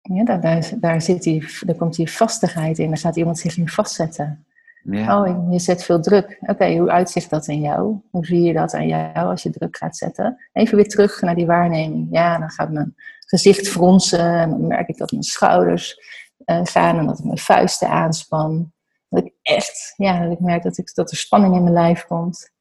[0.00, 3.56] Ja, daar, daar, daar, zit die, daar komt die vastigheid in, daar staat iemand zich
[3.56, 4.46] in vastzetten.
[4.82, 5.20] Ja.
[5.20, 6.38] Oh, je zet veel druk.
[6.40, 8.00] Oké, hoe uitzicht dat in jou?
[8.10, 10.48] Hoe zie je dat aan jou als je druk gaat zetten?
[10.52, 12.08] Even weer terug naar die waarneming.
[12.10, 12.94] Ja, dan gaat mijn
[13.26, 15.98] gezicht fronsen en dan merk ik dat mijn schouders
[16.44, 18.72] uh, gaan en dat ik mijn vuisten aanspan.
[19.08, 22.04] Dat ik echt, ja, dat ik merk dat, ik, dat er spanning in mijn lijf
[22.04, 22.54] komt.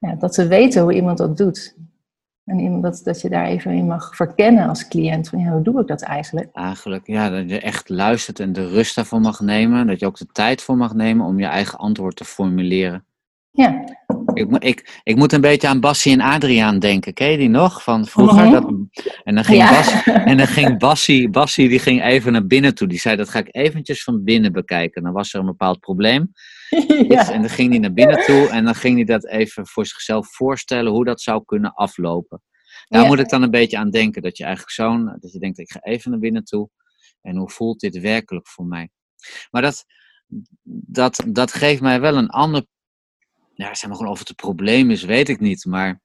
[0.00, 1.76] Ja, dat ze weten hoe iemand dat doet.
[2.44, 5.28] En dat, dat je daar even in mag verkennen als cliënt.
[5.28, 6.48] Van, ja, hoe doe ik dat eigenlijk?
[6.52, 9.86] Eigenlijk, ja, dat je echt luistert en de rust daarvoor mag nemen.
[9.86, 13.04] Dat je ook de tijd voor mag nemen om je eigen antwoord te formuleren.
[13.50, 13.84] Ja.
[14.34, 17.12] Ik, ik, ik moet een beetje aan Bassie en Adriaan denken.
[17.12, 17.82] Ken je die nog?
[17.82, 18.44] Van vroeger.
[18.44, 18.52] Uh-huh.
[18.52, 18.74] dat,
[19.24, 19.70] en dan ging, ja.
[19.70, 22.88] Bas, en dan ging Bassie, Bassie die ging even naar binnen toe.
[22.88, 25.02] Die zei, dat ga ik eventjes van binnen bekijken.
[25.02, 26.32] Dan was er een bepaald probleem.
[27.08, 27.30] Ja.
[27.32, 30.34] En dan ging hij naar binnen toe en dan ging hij dat even voor zichzelf
[30.34, 32.42] voorstellen hoe dat zou kunnen aflopen.
[32.88, 34.22] Daar moet ik dan een beetje aan denken.
[34.22, 36.68] Dat je eigenlijk zo'n, dat je denkt, ik ga even naar binnen toe.
[37.20, 38.90] En hoe voelt dit werkelijk voor mij?
[39.50, 39.84] Maar dat,
[40.72, 42.66] dat, dat geeft mij wel een ander
[43.60, 45.64] ja, zeg maar gewoon of het een probleem is, weet ik niet.
[45.64, 46.00] Maar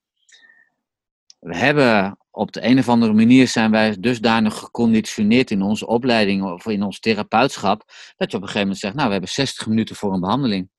[1.40, 6.44] we hebben op de een of andere manier zijn wij dusdanig geconditioneerd in onze opleiding
[6.44, 7.84] of in ons therapeutschap,
[8.16, 10.70] dat je op een gegeven moment zegt, nou, we hebben 60 minuten voor een behandeling.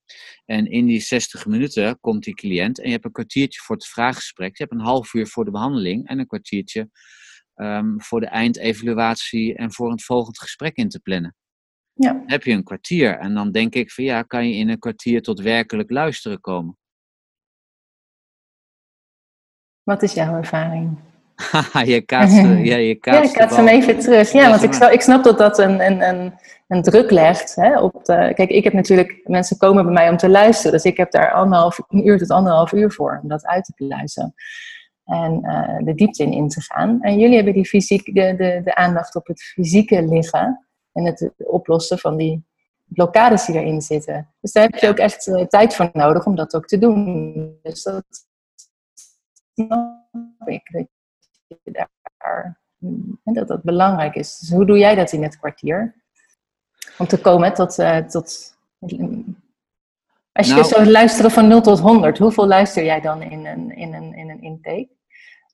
[0.45, 3.87] En in die 60 minuten komt die cliënt en je hebt een kwartiertje voor het
[3.87, 6.91] vraaggesprek, je hebt een half uur voor de behandeling en een kwartiertje
[7.55, 11.35] um, voor de eindevaluatie en voor een volgend gesprek in te plannen.
[11.93, 12.13] Ja.
[12.13, 14.79] Dan heb je een kwartier en dan denk ik van ja, kan je in een
[14.79, 16.79] kwartier tot werkelijk luisteren komen?
[19.83, 20.99] Wat is jouw ervaring?
[21.85, 22.37] je kaatst,
[22.71, 24.33] ja, je kaatst ja, ik hem even terug.
[24.33, 26.35] Ja, want ik snap, ik snap dat dat een, een, een,
[26.69, 27.55] een druk legt.
[27.55, 30.73] Hè, op de, kijk, ik heb natuurlijk, mensen komen bij mij om te luisteren.
[30.73, 33.73] Dus ik heb daar anderhalf, een uur tot anderhalf uur voor om dat uit te
[33.73, 34.35] pluizen.
[35.05, 37.03] En uh, de diepte in in te gaan.
[37.03, 41.31] En jullie hebben die fysiek, de, de, de aandacht op het fysieke liggen en het
[41.37, 42.45] oplossen van die
[42.85, 44.35] blokkades die erin zitten.
[44.41, 47.59] Dus daar heb je ook echt uh, tijd voor nodig om dat ook te doen.
[47.63, 48.05] Dus dat
[49.55, 50.87] snap ik, dat
[51.47, 52.61] je daar,
[53.25, 54.39] en dat dat belangrijk is.
[54.39, 55.95] Dus hoe doe jij dat in het kwartier?
[56.99, 58.57] Om te komen tot, uh, tot
[60.37, 63.77] als je nou, zou luisteren van 0 tot 100, hoeveel luister jij dan in een,
[63.77, 64.89] in een, in een intake?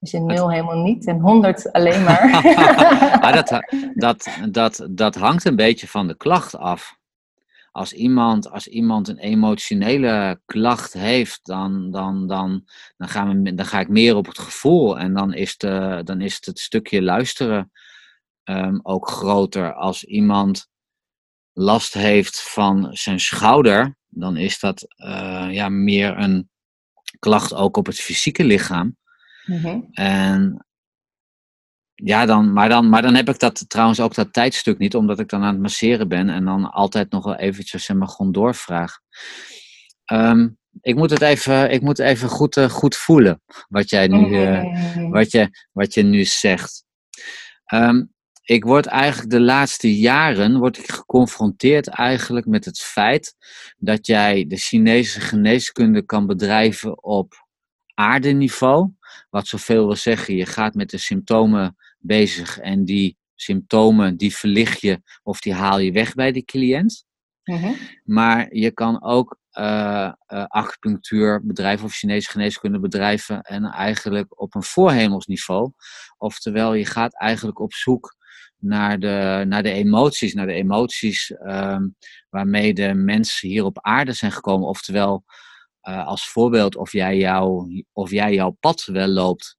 [0.00, 2.28] Dus je nul helemaal niet en 100 alleen maar.
[3.22, 3.62] maar dat,
[3.94, 6.96] dat, dat, dat hangt een beetje van de klacht af.
[7.72, 12.64] Als iemand, als iemand een emotionele klacht heeft, dan, dan, dan,
[12.96, 14.98] dan, gaan we, dan ga ik meer op het gevoel.
[14.98, 17.70] En dan is, de, dan is het stukje luisteren
[18.44, 19.74] um, ook groter.
[19.74, 20.68] Als iemand
[21.52, 26.50] last heeft van zijn schouder, dan is dat uh, ja, meer een
[27.18, 28.96] klacht ook op het fysieke lichaam.
[29.44, 30.66] Mm En
[32.04, 35.18] ja, dan, maar, dan, maar dan heb ik dat trouwens ook dat tijdstuk niet, omdat
[35.18, 38.32] ik dan aan het masseren ben en dan altijd nog wel eventjes zeg maar, gewoon
[38.32, 38.98] doorvraag.
[40.12, 44.28] Um, ik moet het even, ik moet even goed, uh, goed voelen wat jij nu,
[44.28, 46.84] uh, wat je, wat je nu zegt.
[47.74, 48.12] Um,
[48.42, 53.34] ik word eigenlijk de laatste jaren word ik geconfronteerd eigenlijk met het feit
[53.78, 57.46] dat jij de Chinese geneeskunde kan bedrijven op
[57.94, 58.90] aardeniveau.
[59.30, 64.80] Wat zoveel wil zeggen, je gaat met de symptomen bezig en die symptomen die verlicht
[64.80, 67.04] je of die haal je weg bij die cliënt.
[67.44, 67.72] Mhm.
[68.04, 74.62] Maar je kan ook uh, uh, acupunctuurbedrijven of Chinese geneeskunde bedrijven en eigenlijk op een
[74.62, 75.72] voorhemelsniveau.
[76.18, 78.16] Oftewel, je gaat eigenlijk op zoek
[78.56, 81.88] naar de, naar de emoties, naar de emoties ehm,
[82.30, 84.68] waarmee de mensen hier op aarde zijn gekomen.
[84.68, 85.24] Oftewel,
[85.88, 89.56] uh, als voorbeeld, of jij, jou, of jij jouw pad wel loopt.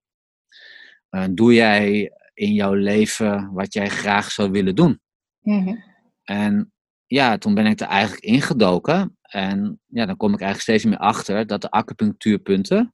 [1.30, 2.12] doe jij
[2.44, 5.00] in jouw leven wat jij graag zou willen doen?
[5.40, 5.76] Mhm.
[6.24, 6.74] En
[7.06, 9.18] ja, toen ben ik er eigenlijk ingedoken.
[9.22, 12.94] En ja, dan kom ik eigenlijk steeds meer achter dat de acupunctuurpunten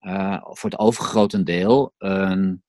[0.00, 2.62] uh, voor het overgrote deel een,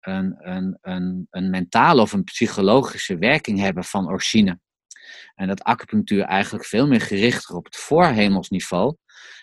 [0.00, 4.60] een, een, een, een mentale of een psychologische werking hebben van origine.
[5.34, 8.96] En dat acupunctuur eigenlijk veel meer gericht op het voorhemelsniveau.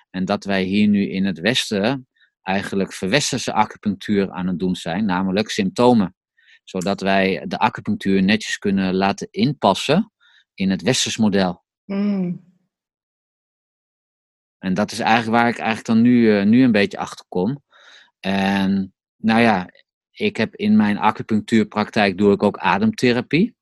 [0.10, 2.08] En dat wij hier nu in het Westen
[2.46, 6.16] eigenlijk verwesterse acupunctuur aan het doen zijn, namelijk symptomen.
[6.64, 10.12] Zodat wij de acupunctuur netjes kunnen laten inpassen
[10.54, 11.64] in het westers model.
[11.86, 12.44] Mm.
[14.58, 17.64] En dat is eigenlijk waar ik eigenlijk dan nu, uh, nu een beetje achter kom.
[18.20, 19.70] En nou ja,
[20.12, 23.56] ik heb in mijn acupunctuurpraktijk doe ik ook ademtherapie.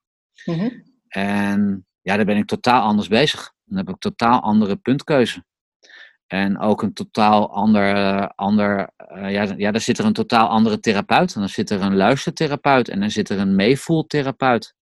[0.45, 0.69] Mhm.
[1.07, 3.53] En ja, daar ben ik totaal anders bezig.
[3.63, 5.45] Dan heb ik totaal andere puntkeuze.
[6.27, 10.79] En ook een totaal ander, ander uh, ja, ja, daar zit er een totaal andere
[10.79, 11.33] therapeut.
[11.33, 14.75] En dan zit er een luistertherapeut en dan zit er een meevoeltherapeut.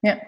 [0.00, 0.18] Ja.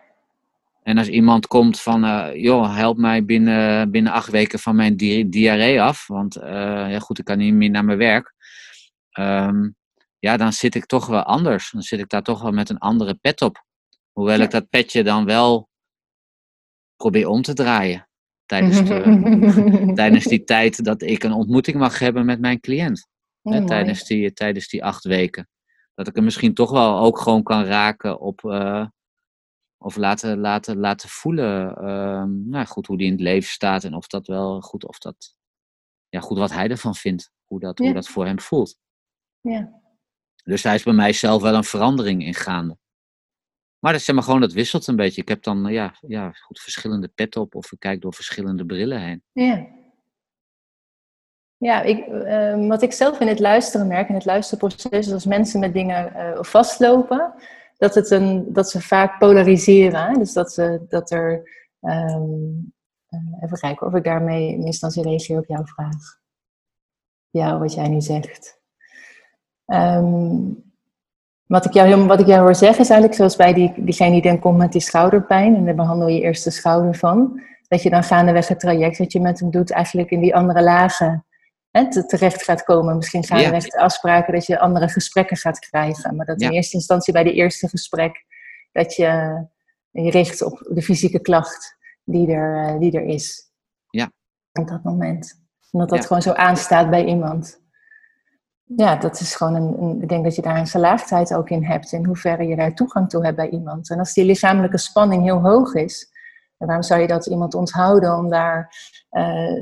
[0.83, 4.97] En als iemand komt van, uh, joh, help mij binnen, binnen acht weken van mijn
[4.97, 6.43] di diarree af, want uh,
[6.91, 8.35] ja goed, ik kan niet meer naar mijn werk.
[9.19, 9.77] Um,
[10.21, 11.71] ja, dan zit ik toch wel anders.
[11.71, 13.65] Dan zit ik daar toch wel met een andere pet op.
[14.13, 15.69] Hoewel ik dat petje dan wel
[16.97, 18.09] probeer om te draaien.
[18.51, 23.09] Tijdens, de, tijdens die tijd dat ik een ontmoeting mag hebben met mijn cliënt.
[23.43, 25.49] hè, tijdens, die, tijdens die acht weken.
[25.95, 28.87] Dat ik hem misschien toch wel ook gewoon kan raken op, uh,
[29.79, 33.95] of laten, laten, laten voelen ehm, nou goed, hoe die in het leven staat en
[33.95, 35.35] of dat wel goed, of dat,
[36.09, 38.79] ja, goed wat hij ervan vindt, hoe dat, hoe dat voor hem voelt.
[39.41, 39.81] Ja.
[40.45, 42.79] Dus hij is bij mij zelf wel een verandering in gaande.
[43.81, 45.21] Maar dat, zeg gewoon, dat wisselt een beetje.
[45.21, 49.01] Ik heb dan ja, ja, goed, verschillende pet op of ik kijk door verschillende brillen
[49.01, 49.23] heen.
[49.33, 49.67] Ja.
[51.57, 55.25] Ja, ik, uh, wat ik zelf in het luisteren merk, in het luisterproces, is als
[55.25, 57.35] mensen met dingen uh, vastlopen,
[57.77, 60.19] dat, het een, dat ze vaak polariseren.
[60.19, 61.59] Dus dat, ze, dat er.
[61.81, 62.73] Um,
[63.41, 66.19] even kijken of ik daarmee in instantie reageer op jouw vraag.
[67.31, 68.61] Ja, wat jij nu zegt.
[69.67, 70.70] Um,
[71.51, 74.23] wat, ik jou, wat ik jou hoor zeggen is eigenlijk zoals bij die, diegene die
[74.23, 77.43] dan komt met die schouderpijn en daar behandel je eerst de schouder van.
[77.69, 80.63] Dat je dan gaandeweg het traject wat je met hem doet eigenlijk in die andere
[80.63, 81.27] lagen
[81.71, 82.97] hè, terecht gaat komen.
[82.97, 86.17] Misschien gaan we echt afspraken dat je andere gesprekken gaat krijgen.
[86.17, 88.25] Maar dat in eerste instantie bij de eerste gesprek
[88.73, 89.07] dat je
[89.91, 93.51] je richt op de fysieke klacht die er, eh, die er is.
[93.91, 94.13] Ja.
[94.53, 95.41] Op dat moment.
[95.71, 97.60] En dat dat gewoon zo aanstaat bij iemand.
[98.77, 101.65] Ja, dat is gewoon een, een, Ik denk dat je daar een gelaagdheid ook in
[101.65, 101.93] hebt.
[101.93, 103.91] In hoeverre je daar toegang toe hebt bij iemand.
[103.91, 106.09] En als die lichamelijke spanning heel hoog is.
[106.57, 108.75] waarom zou je dat iemand onthouden om daar
[109.11, 109.61] uh,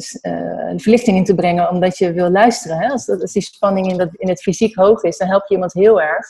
[0.76, 2.78] verlichting in te brengen omdat je wil luisteren.
[2.78, 2.88] Hè?
[2.88, 6.00] Als, die spanning in, dat, in het fysiek hoog is, dan help je iemand heel
[6.00, 6.26] erg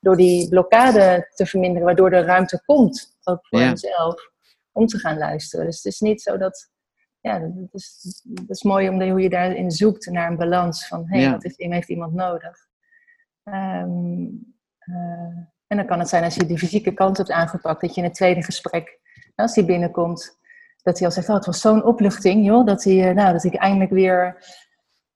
[0.00, 3.68] door die blokkade te verminderen, waardoor er ruimte komt, ook voor ja.
[3.68, 4.30] jezelf,
[4.72, 5.66] om te gaan luisteren.
[5.66, 6.70] Dus het is niet zo dat,
[7.26, 11.04] ja, dat is, dat is mooi om hoe je daarin zoekt naar een balans van,
[11.06, 12.56] hé, hey, wat heeft, heeft, iemand nodig?
[13.44, 14.96] Um, uh,
[15.66, 18.06] en dan kan het zijn als je de fysieke kant hebt aangepakt, dat je in
[18.06, 19.00] het tweede gesprek,
[19.34, 20.38] als die binnenkomt,
[20.82, 23.44] dat hij al zegt, oh, het was zo'n opluchting, joh, dat, hij, eh, nou, dat
[23.44, 24.44] ik eindelijk weer,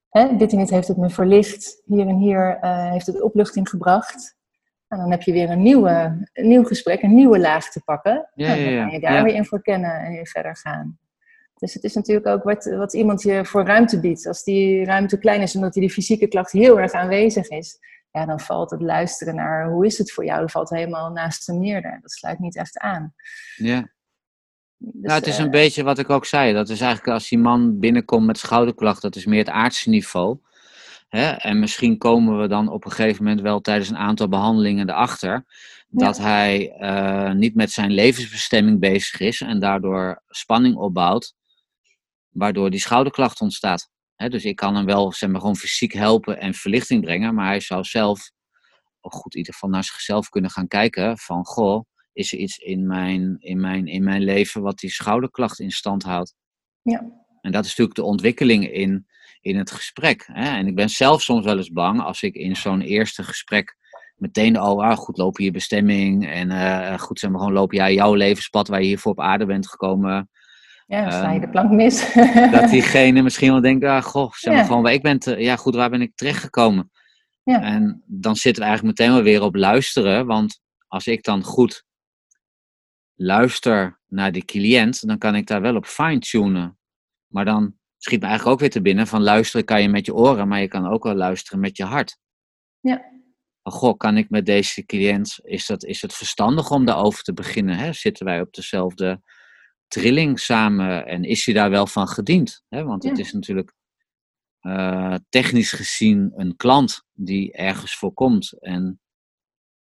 [0.09, 3.69] hè, dit en dit heeft het me verlicht, hier en hier uh, heeft het opluchting
[3.69, 4.39] gebracht.
[4.87, 8.29] En dan heb je weer een, nieuwe, een nieuw gesprek, een nieuwe laag te pakken.
[8.33, 10.99] Ja, nou, dan kan je daar weer in voor kennen en weer verder gaan.
[11.61, 14.27] Dus het is natuurlijk ook wat, wat iemand je voor ruimte biedt.
[14.27, 17.79] Als die ruimte klein is omdat die, die fysieke klacht heel erg aanwezig is,
[18.11, 21.45] ja, dan valt het luisteren naar hoe is het voor jou, dat valt helemaal naast
[21.45, 21.99] de meerder.
[22.01, 23.13] Dat sluit niet echt aan.
[23.55, 23.79] Ja.
[24.77, 26.53] Dus, nou, het is een eh, beetje wat ik ook zei.
[26.53, 30.37] Dat is eigenlijk als die man binnenkomt met schouderklacht, dat is meer het aardse niveau.
[31.07, 31.31] Hè?
[31.31, 35.45] En misschien komen we dan op een gegeven moment wel tijdens een aantal behandelingen erachter
[35.89, 41.33] dat hij uh, niet met zijn levensbestemming bezig is en daardoor spanning opbouwt,
[42.31, 43.89] waardoor die schouderklacht ontstaat.
[44.15, 47.59] Dus ik kan hem wel zeg maar, gewoon fysiek helpen en verlichting brengen, maar hij
[47.59, 48.31] zou zelf,
[48.99, 52.87] goed, in ieder geval naar zichzelf kunnen gaan kijken van, goh, is er iets in
[52.87, 56.35] mijn, in mijn, in mijn leven wat die schouderklacht in stand houdt.
[56.81, 56.99] Ja.
[57.41, 59.07] En dat is natuurlijk de ontwikkeling in,
[59.41, 60.29] in het gesprek.
[60.31, 60.57] Hè?
[60.57, 63.77] En ik ben zelf soms wel eens bang als ik in zo'n eerste gesprek
[64.15, 67.93] meteen al, ah, goed lopen je bestemming en uh, goed zeg maar gewoon loop jij
[67.93, 70.29] jouw levenspad waar je hiervoor op aarde bent gekomen.
[70.91, 72.13] Ja, dan sla je de ehm, plank mis.
[72.51, 75.89] dat diegene misschien wel denkt, ah, goh, zeg maar gewoon ik ben, ja goed, waar
[75.89, 76.91] ben ik terechtgekomen?
[77.43, 77.61] Ja.
[77.61, 81.83] En dan zitten we eigenlijk meteen wel weer op luisteren, want als ik dan goed
[83.15, 86.77] luister naar de cliënt, dan kan ik daar wel op fine-tunen.
[87.27, 90.13] Maar dan schiet me eigenlijk ook weer te binnen van luisteren kan je met je
[90.13, 92.17] oren, maar je kan ook wel luisteren met je hart.
[92.79, 93.01] Ja.
[93.63, 97.77] goh, kan ik met deze cliënt, is, dat, is het verstandig om daarover te beginnen?
[97.77, 97.93] Hè?
[97.93, 99.21] Zitten wij op dezelfde
[99.91, 102.63] trilling samen en is hij daar wel van gediend?
[102.69, 102.83] Hè?
[102.83, 103.73] Want het is natuurlijk
[104.61, 108.99] uh, technisch gezien een klant die ergens voorkomt en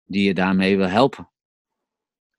[0.06, 1.32] die je daarmee wil helpen.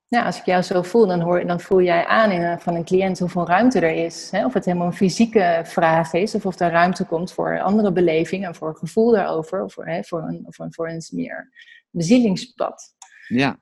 [0.09, 2.85] Nou, als ik jou zo voel, dan, hoor, dan voel jij aan in, van een
[2.85, 4.31] cliënt hoeveel ruimte er is.
[4.31, 4.45] Hè?
[4.45, 8.57] Of het helemaal een fysieke vraag is, of of er ruimte komt voor andere beleving
[8.57, 11.53] voor een gevoel daarover, of voor, hè, voor, een, voor, een, voor een meer
[11.91, 12.95] bezielingspad.
[13.29, 13.61] Ja.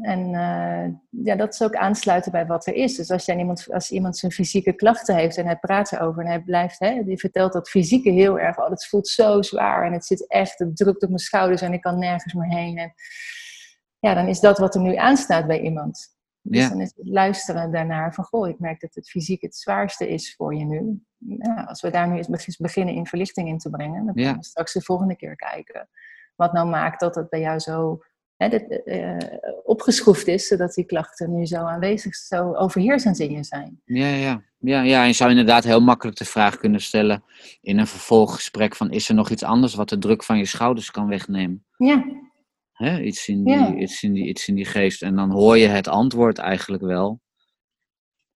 [0.00, 2.96] En uh, ja, dat is ook aansluiten bij wat er is.
[2.96, 6.28] Dus als, jij iemand, als iemand zijn fysieke klachten heeft en hij praat erover en
[6.28, 9.92] hij blijft, hè, die vertelt dat fysieke heel erg, oh, dat voelt zo zwaar en
[9.92, 12.78] het zit echt, het drukt op mijn schouders en ik kan nergens meer heen.
[12.78, 12.92] En,
[13.98, 16.16] ja, dan is dat wat er nu aanstaat bij iemand.
[16.42, 20.08] Dus dan is het luisteren daarnaar van, goh, ik merk dat het fysiek het zwaarste
[20.08, 21.02] is voor je nu.
[21.18, 24.44] Ja, als we daar nu eens beginnen in verlichting in te brengen, dan kunnen we
[24.44, 25.88] straks de volgende keer kijken.
[26.36, 28.02] Wat nou maakt dat het bij jou zo
[28.38, 29.16] hè, dit, uh,
[29.64, 33.80] opgeschroefd is, zodat die klachten nu zo aanwezig, zo overheersend in je zijn.
[33.84, 34.46] Ja, ja.
[34.60, 37.24] Ja, ja, je zou inderdaad heel makkelijk de vraag kunnen stellen
[37.60, 40.90] in een vervolggesprek van is er nog iets anders wat de druk van je schouders
[40.90, 41.64] kan wegnemen?
[41.76, 42.04] Ja,
[42.78, 43.00] Hè?
[43.00, 45.02] Iets, in die, iets, in die, iets in die geest.
[45.02, 47.20] En dan hoor je het antwoord eigenlijk wel.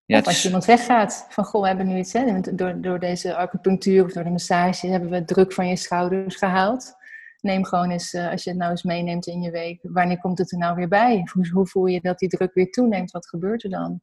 [0.05, 3.37] Ja, of als iemand weggaat, van goh, we hebben nu iets, hè, door, door deze
[3.37, 6.95] acupunctuur of door de massage hebben we druk van je schouders gehaald.
[7.43, 10.39] Neem gewoon eens, uh, als je het nou eens meeneemt in je week, wanneer komt
[10.39, 11.29] het er nou weer bij?
[11.33, 13.11] Hoe, hoe voel je dat die druk weer toeneemt?
[13.11, 14.01] Wat gebeurt er dan?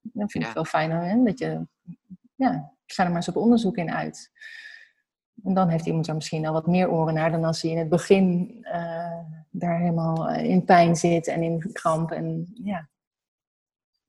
[0.00, 1.22] Dat vind ik wel fijn, hè?
[1.22, 1.66] dat je,
[2.34, 4.30] ja, ga er maar eens op onderzoek in uit.
[5.44, 7.78] En dan heeft iemand er misschien al wat meer oren naar dan als hij in
[7.78, 9.18] het begin uh,
[9.50, 12.10] daar helemaal eh, in pijn zit en in kramp.
[12.10, 12.88] En, ja.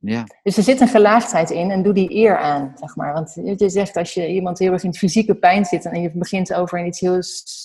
[0.01, 0.27] Ja.
[0.43, 3.13] Dus er zit een gelaagdheid in en doe die eer aan, zeg maar.
[3.13, 6.53] Want je zegt als je iemand heel erg in fysieke pijn zit en je begint
[6.53, 7.17] over iets heel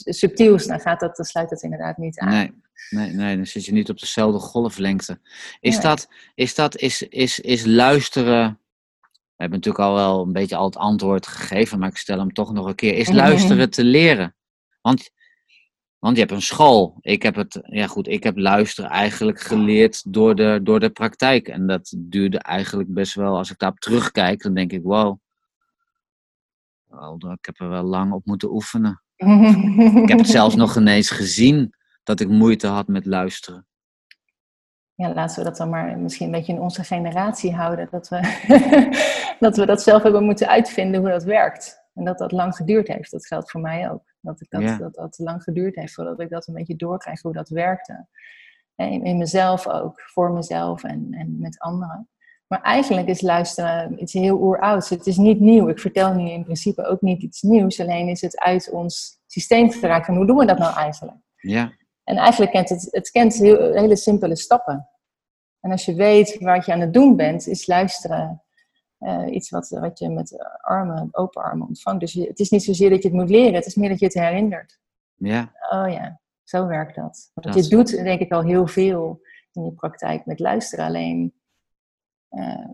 [0.04, 2.28] subtiels, dan, gaat dat, dan sluit dat inderdaad niet aan.
[2.28, 2.52] Nee,
[2.90, 5.20] nee, nee dan zit je niet op dezelfde golflengte.
[5.60, 8.58] Is dat, is dat, is, is, is luisteren
[9.36, 12.32] we hebben natuurlijk al wel een beetje al het antwoord gegeven, maar ik stel hem
[12.32, 12.94] toch nog een keer.
[12.94, 14.34] Is luisteren te leren?
[14.80, 15.10] Want,
[16.06, 16.96] want je hebt een school.
[17.00, 21.48] Ik heb het, ja goed, ik heb luisteren eigenlijk geleerd door de, door de praktijk.
[21.48, 25.18] En dat duurde eigenlijk best wel, als ik daarop terugkijk, dan denk ik, wow.
[27.20, 29.02] ik heb er wel lang op moeten oefenen.
[30.02, 33.66] ik heb het zelfs nog ineens gezien dat ik moeite had met luisteren
[34.96, 37.88] ja, laten we dat dan maar misschien een beetje in onze generatie houden.
[37.90, 38.20] Dat we,
[39.40, 41.85] dat we dat zelf hebben moeten uitvinden hoe dat werkt.
[41.96, 43.10] En dat dat lang geduurd heeft.
[43.10, 44.02] Dat geldt voor mij ook.
[44.20, 47.32] Dat ik dat, dat, dat lang geduurd heeft voordat ik dat een beetje doorkrijg hoe
[47.32, 48.06] dat werkte.
[48.74, 52.08] In, in mezelf ook, voor mezelf en, en met anderen.
[52.46, 54.90] Maar eigenlijk is luisteren iets heel oerouds.
[54.90, 55.68] Het is niet nieuw.
[55.68, 57.80] Ik vertel nu in principe ook niet iets nieuws.
[57.80, 60.08] Alleen is het uit ons systeem geraakt.
[60.08, 61.18] En hoe doen we dat nou eigenlijk?
[61.36, 61.72] Ja.
[62.04, 64.88] En eigenlijk kent het, het kent heel, hele simpele stappen.
[65.60, 68.42] En als je weet wat je aan het doen bent, is luisteren
[69.06, 72.00] uh, iets wat, wat je met armen, open armen ontvangt.
[72.00, 74.04] Dus het is niet zozeer dat je het moet leren, het is meer dat je
[74.04, 74.78] het herinnert.
[75.14, 75.52] Ja.
[75.70, 77.30] Oh ja, zo werkt dat.
[77.34, 79.20] Want je doet denk ik al heel veel
[79.52, 80.84] in je praktijk met luisteren.
[80.84, 81.34] Alleen
[82.30, 82.68] uh,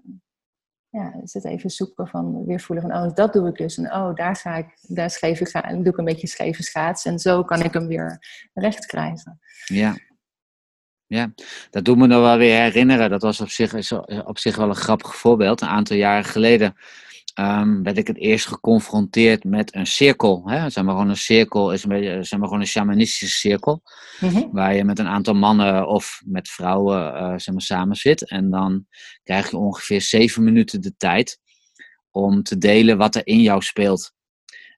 [0.88, 3.78] ja, is het even zoeken van weer voelen van oh, dat doe ik dus.
[3.78, 7.04] En oh, daar ga ik, daar scheve ga, doe ik een beetje scheve schaats.
[7.04, 9.40] En zo kan ik hem weer recht krijgen.
[9.66, 9.94] Ja.
[11.12, 11.32] Ja,
[11.70, 13.10] dat doet me nog wel weer herinneren.
[13.10, 15.60] Dat was op zich, op zich wel een grappig voorbeeld.
[15.60, 16.74] Een aantal jaren geleden
[17.40, 20.42] um, werd ik het eerst geconfronteerd met een cirkel.
[20.46, 20.70] Hè?
[20.70, 23.82] Zeg maar gewoon een cirkel is een beetje, zeg maar gewoon een shamanistische cirkel.
[24.20, 24.48] Mhm.
[24.52, 28.28] Waar je met een aantal mannen of met vrouwen uh, zeg maar, samen zit.
[28.28, 28.86] En dan
[29.22, 31.38] krijg je ongeveer zeven minuten de tijd
[32.10, 34.12] om te delen wat er in jou speelt.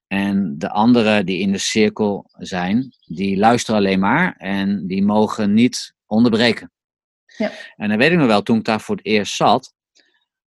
[0.06, 5.54] En de anderen die in de cirkel zijn, die luisteren alleen maar en die mogen
[5.54, 6.72] niet onderbreken.
[7.36, 7.50] Ja.
[7.76, 9.74] En dan weet ik nog wel, toen ik daar voor het eerst zat,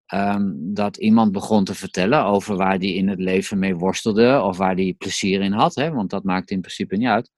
[0.08, 4.58] Ehm, dat iemand begon te vertellen over waar die in het leven mee worstelde of
[4.58, 7.32] waar die plezier in had, hè, want dat maakt in principe niet uit.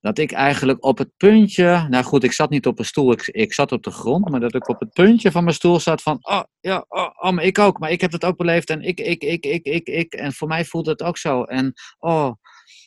[0.00, 3.26] dat ik eigenlijk op het puntje, nou goed, ik zat niet op een stoel, ik,
[3.26, 6.02] ik zat op de grond, maar dat ik op het puntje van mijn stoel zat
[6.02, 8.82] van, oh ja, oh, oh, maar ik ook, maar ik heb het ook beleefd en
[8.82, 12.32] ik, ik, ik, ik, ik, ik, en voor mij voelt het ook zo en oh,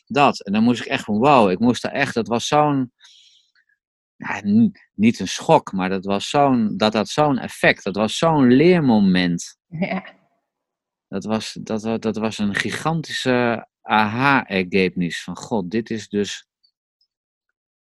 [0.06, 0.44] dat.
[0.44, 2.92] En dan moest ik echt van, wow, ik moest daar echt, dat was zo'n,
[4.94, 9.58] niet een schok, maar dat was zo'n, dat had zo'n effect, dat was zo'n leermoment.
[9.66, 10.14] Ja.
[11.08, 16.46] Dat was, dat, dat was een gigantische aha-ergebnis van, god, dit is dus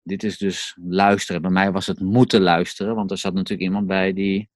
[0.02, 1.42] dit is dus luisteren.
[1.42, 4.50] Bij mij was het moeten luisteren, want er zat natuurlijk iemand bij die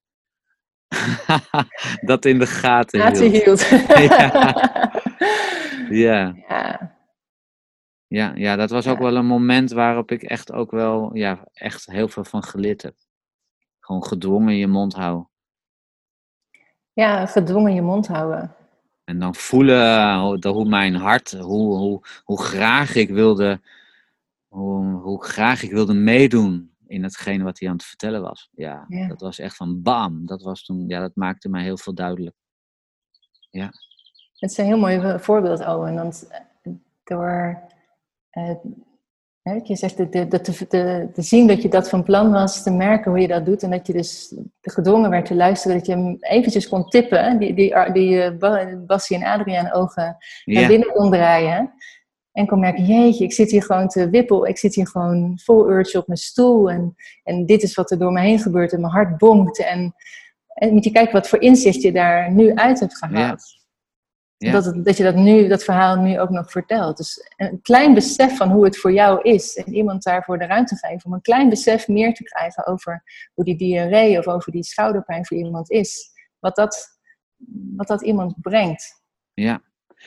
[2.01, 3.43] dat in de gaten hield.
[3.45, 3.68] hield.
[3.99, 4.31] ja.
[5.91, 6.35] ja.
[6.49, 6.96] ja.
[8.09, 12.09] Ja, dat was ook wel een moment waarop ik echt ook wel, ja, echt heel
[12.09, 12.95] veel van geleerd heb.
[13.81, 15.29] Gewoon gedwongen je mond houden.
[16.93, 18.55] Ja, gedwongen je mond houden.
[19.05, 23.61] En dan voelen hoe mijn hart, hoe, hoe, hoe graag ik wilde
[24.57, 28.49] hoe, hoe graag ik wilde meedoen in hetgene wat hij aan het vertellen was.
[28.53, 30.27] Ja, dat was echt van bam.
[30.27, 32.37] Dat was toen, ja, dat maakte mij heel veel duidelijk.
[33.51, 33.71] Ja.
[34.37, 35.95] Het is een heel mooi voorbeeld, Owen.
[35.95, 36.29] Want
[37.05, 37.63] door,
[39.62, 43.11] je zegt, de, de, de, te zien dat je dat van plan was, te merken
[43.11, 43.62] hoe je dat doet.
[43.62, 47.39] En dat je dus gedwongen werd te luisteren, dat je hem eventjes kon tippen.
[47.39, 51.72] Die, die, die uh, Bassie en Adriaan ogen naar binnen kon draaien.
[52.32, 54.47] En kon merken, jeetje, ik zit hier gewoon te wippel.
[54.47, 56.70] Ik zit hier gewoon vol urge op mijn stoel.
[56.70, 58.72] En, en dit is wat er door me heen gebeurt.
[58.72, 59.59] En mijn hart bonkt.
[59.59, 59.95] En,
[60.47, 63.56] en moet je kijken wat voor inzicht je daar nu uit hebt gehaald.
[64.39, 64.53] Ja.
[64.53, 66.97] Dat, het, dat je dat, nu, dat verhaal nu ook nog vertelt.
[66.97, 69.57] Dus een klein besef van hoe het voor jou is.
[69.57, 73.03] En iemand daarvoor de ruimte geven om een klein besef meer te krijgen over
[73.34, 76.11] hoe die diarree of over die schouderpijn voor iemand is.
[76.39, 76.99] Wat dat,
[77.76, 79.03] wat dat iemand brengt.
[79.34, 79.62] Ja,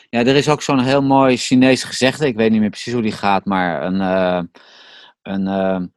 [0.09, 3.01] ja, er is ook zo'n heel mooi Chinees gezegde, ik weet niet meer precies hoe
[3.01, 4.41] die gaat, maar een, uh,
[5.21, 5.87] een, uh,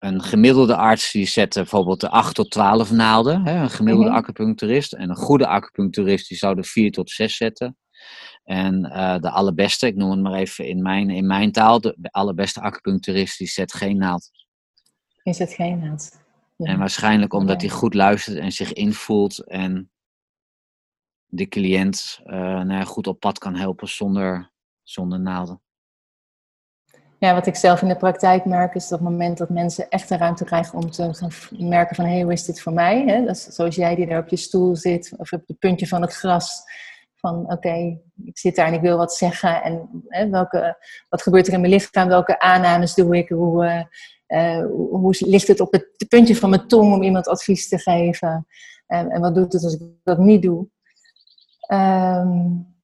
[0.00, 4.16] een gemiddelde arts die zet bijvoorbeeld de 8 tot 12 naalden, hè, een gemiddelde mm
[4.16, 4.92] acupuncturist.
[4.92, 7.76] En een goede acupuncturist die zou de 4 tot 6 zetten.
[8.44, 11.96] En uh, de allerbeste, ik noem het maar even in mijn, in mijn taal, de,
[12.10, 14.30] allerbeste acupuncturist die zet geen naald.
[15.22, 16.18] Die zet geen naald.
[16.56, 19.90] En waarschijnlijk omdat hij goed luistert en zich invoelt en
[21.26, 25.60] de cliënt uh, nou goed op pad kan helpen zonder, zonder naalden.
[27.20, 30.08] Ja, wat ik zelf in de praktijk merk is dat het moment dat mensen echt
[30.08, 33.24] de ruimte krijgen om te merken van hé, hey, hoe is dit voor mij?
[33.24, 36.00] Dat is zoals jij die daar op je stoel zit of op het puntje van
[36.02, 36.62] het gras.
[37.14, 39.62] Van oké, ik zit daar en ik wil wat zeggen.
[40.08, 40.76] En welke,
[41.08, 42.08] wat gebeurt er in mijn lichaam?
[42.08, 43.28] Welke aannames doe ik?
[43.28, 43.86] Hoe,
[44.28, 48.46] uh, hoe ligt het op het puntje van mijn tong om iemand advies te geven?
[48.86, 50.68] En, wat doet het als ik dat niet doe?
[51.72, 52.74] Um,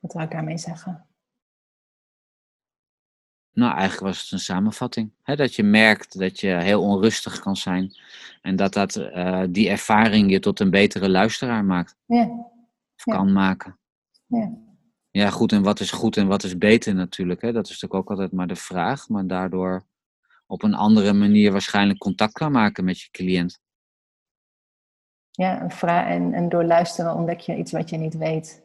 [0.00, 1.07] wat wil ik daarmee zeggen?
[3.58, 5.12] Nou, eigenlijk was het een samenvatting.
[5.24, 7.94] Dat je merkt dat je heel onrustig kan zijn.
[8.42, 11.96] En dat, dat uh, die ervaring je tot een betere luisteraar maakt.
[12.06, 12.24] Ja.
[12.96, 13.78] Of kan maken.
[14.26, 14.52] Ja.
[15.10, 15.52] Ja, goed.
[15.52, 17.42] En wat is goed en wat is beter natuurlijk.
[17.42, 17.52] Hè?
[17.52, 19.08] Dat is natuurlijk ook altijd maar de vraag.
[19.08, 19.86] Maar daardoor
[20.46, 23.60] op een andere manier waarschijnlijk contact kan maken met je cliënt.
[25.30, 28.62] Ja, een vraag, en, en door luisteren ontdek je iets wat je niet weet.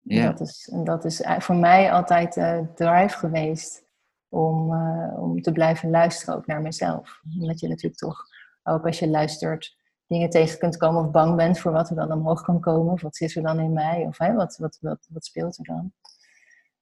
[0.00, 0.30] Ja.
[0.30, 3.86] Dat, is, en dat is voor mij altijd de drive geweest
[4.28, 7.20] om, uh, om te blijven luisteren ook naar mezelf.
[7.40, 8.24] Omdat je natuurlijk toch,
[8.62, 9.76] ook als je luistert,
[10.06, 12.92] dingen tegen kunt komen of bang bent voor wat er dan omhoog kan komen.
[12.92, 14.04] Of wat zit er dan in mij?
[14.06, 15.92] Of wat, wat, wat, wat speelt er dan?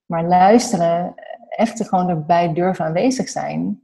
[0.07, 1.15] Maar luisteren,
[1.49, 3.81] echt er gewoon erbij durven aanwezig zijn,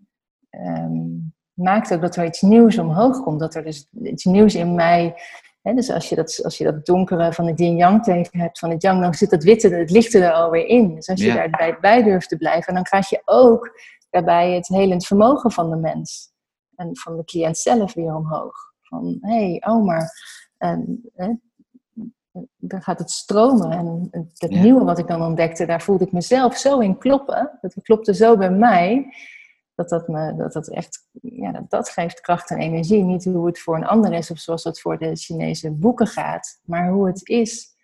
[0.50, 3.40] um, maakt ook dat er iets nieuws omhoog komt.
[3.40, 5.14] Dat er dus iets nieuws in mij.
[5.62, 8.82] Dus als je, dat, als je dat donkere van het yin-yang tegen hebt, van het
[8.82, 10.94] yang, dan zit dat witte, het lichte er alweer in.
[10.94, 11.34] Dus als je ja.
[11.34, 15.76] daarbij bij durft te blijven, dan krijg je ook daarbij het helend vermogen van de
[15.76, 16.32] mens.
[16.74, 18.54] En van de cliënt zelf weer omhoog.
[18.80, 20.10] Van, hé, hey, oh maar,
[20.58, 21.32] en, hè,
[22.56, 23.70] dan gaat het stromen.
[23.70, 27.58] En het nieuwe wat ik dan ontdekte, daar voelde ik mezelf zo in kloppen.
[27.60, 29.14] Dat klopte zo bij mij
[29.88, 33.02] dat dat, me, dat, dat echt, ja, dat, dat geeft kracht en energie.
[33.02, 36.60] Niet hoe het voor een ander is of zoals dat voor de Chinese boeken gaat,
[36.64, 37.76] maar hoe het is,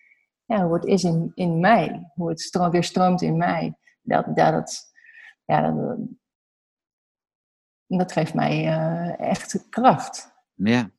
[0.45, 3.77] ja, hoe het is in, in mij, hoe het stroom, weer stroomt in mij.
[4.03, 4.93] Dat, dat, dat,
[5.45, 5.99] ja, dat,
[7.87, 10.33] dat geeft mij uh, echt kracht.
[10.55, 10.91] Ja.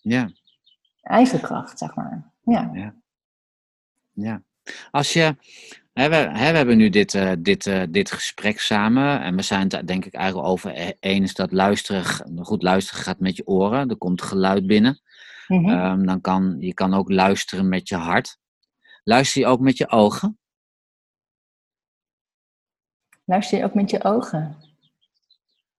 [0.00, 0.30] Ja.
[1.02, 2.32] Eigen kracht, zeg maar.
[2.44, 2.70] Ja.
[2.72, 2.94] Ja.
[4.12, 4.42] ja.
[4.90, 5.36] Als je,
[5.94, 9.86] we, we, hebben nu dit, uh, dit, uh, dit gesprek samen en we zijn het
[9.86, 12.04] denk ik eigenlijk over e-, eens dat luisteren,
[12.44, 13.88] goed luisteren gaat met je oren.
[13.88, 15.00] Er komt geluid binnen.
[15.48, 15.78] Mm -hmm.
[15.78, 18.38] um, dan kan, je kan ook luisteren met je hart.
[19.04, 20.38] Luister je ook met je ogen?
[23.24, 24.56] Luister je ook met je ogen?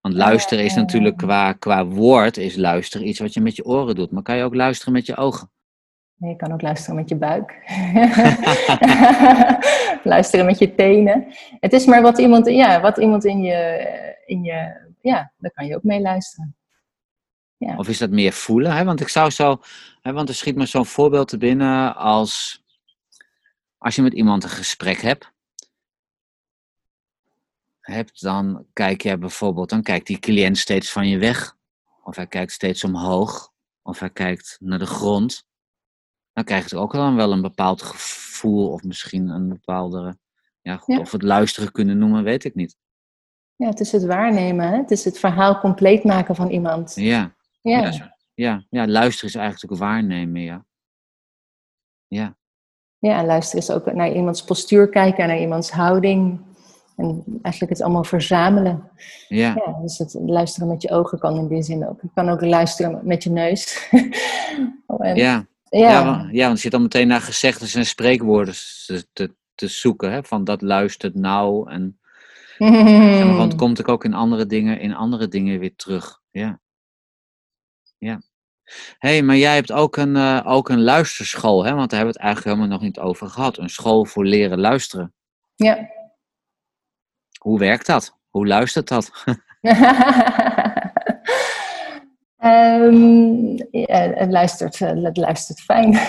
[0.01, 3.95] Want luisteren is natuurlijk qua, qua woord, is luisteren iets wat je met je oren
[3.95, 4.11] doet.
[4.11, 5.51] Maar kan je ook luisteren met je ogen?
[6.17, 7.61] Je kan ook luisteren met je buik.
[10.13, 11.27] luisteren met je tenen.
[11.59, 13.87] Het is maar wat iemand, ja, wat iemand in je,
[14.25, 14.83] in je.
[15.01, 16.55] Ja, daar kan je ook mee luisteren.
[17.57, 17.77] Ja.
[17.77, 18.71] Of is dat meer voelen?
[18.71, 18.83] Hè?
[18.83, 19.61] Want ik zou zo.
[20.01, 22.63] Hè, want er schiet me zo'n voorbeeld te binnen als.
[23.77, 25.33] Als je met iemand een gesprek hebt.
[27.79, 31.57] Hebt, dan kijk je bijvoorbeeld, dan kijkt die cliënt steeds van je weg.
[32.03, 33.53] Of hij kijkt steeds omhoog.
[33.81, 35.47] Of hij kijkt naar de grond
[36.35, 40.17] dan krijg je ook dan wel een bepaald gevoel of misschien een bepaalde,
[40.61, 42.75] ja, of het luisteren kunnen noemen, weet ik niet.
[43.55, 44.77] Ja, het is het waarnemen, hè?
[44.77, 46.95] het is het verhaal compleet maken van iemand.
[46.95, 48.11] Ja, ja.
[48.33, 50.65] ja, ja, luisteren is eigenlijk ook waarnemen, ja.
[52.07, 52.37] Ja.
[52.97, 56.39] Ja, en luisteren is ook naar iemands postuur kijken, naar iemands houding.
[56.95, 58.89] En eigenlijk het allemaal verzamelen.
[59.27, 59.53] Ja.
[59.65, 59.79] ja.
[59.81, 62.01] dus het luisteren met je ogen kan in die zin ook.
[62.01, 63.89] Je kan ook luisteren met je neus.
[64.97, 65.45] en, ja.
[65.79, 66.27] Ja.
[66.31, 68.53] Ja, want je zit dan meteen naar gezegdes en spreekwoorden
[68.85, 70.11] te, te, te zoeken.
[70.11, 70.23] Hè?
[70.23, 71.71] Van dat luistert nou.
[71.71, 71.99] En,
[72.57, 76.21] en want komt ik ook in andere dingen, in andere dingen weer terug.
[76.31, 76.59] Ja.
[77.97, 78.21] Ja.
[78.97, 81.73] Hé, hey, maar jij hebt ook een, uh, ook een luisterschool, hè?
[81.73, 83.57] Want daar hebben we het eigenlijk helemaal nog niet over gehad.
[83.57, 85.13] Een school voor leren luisteren.
[85.55, 85.89] Ja.
[87.39, 88.17] Hoe werkt dat?
[88.29, 89.11] Hoe luistert dat?
[92.45, 95.99] Um, het, luistert, eh, het fijn.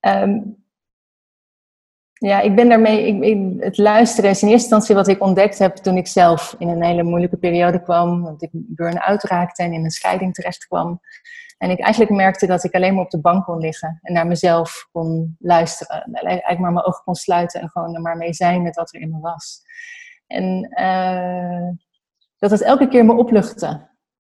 [0.00, 0.56] um,
[2.28, 3.06] ja, ik ben daarmee.
[3.06, 6.68] Ik, het luisteren is in eerste instantie wat ik ontdekt heb toen ik zelf in
[6.68, 8.22] een hele moeilijke periode kwam.
[8.22, 11.00] Want ik burn-out raakte en in een scheiding terecht kwam.
[11.58, 14.26] En ik eigenlijk merkte dat ik alleen maar op de bank kon liggen en naar
[14.26, 16.12] mezelf kon luisteren.
[16.12, 19.00] Eigenlijk maar mijn ogen kon sluiten en gewoon er maar mee zijn met wat er
[19.00, 19.62] in me was.
[20.26, 21.68] En uh,
[22.38, 23.94] dat het elke keer me opluchtte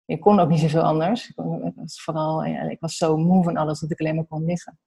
[0.10, 1.30] ik kon ook niet zoveel anders.
[1.30, 1.36] Ik,
[1.76, 4.80] was vooral, ja, ik was zo moe van alles dat ik alleen maar kon liggen.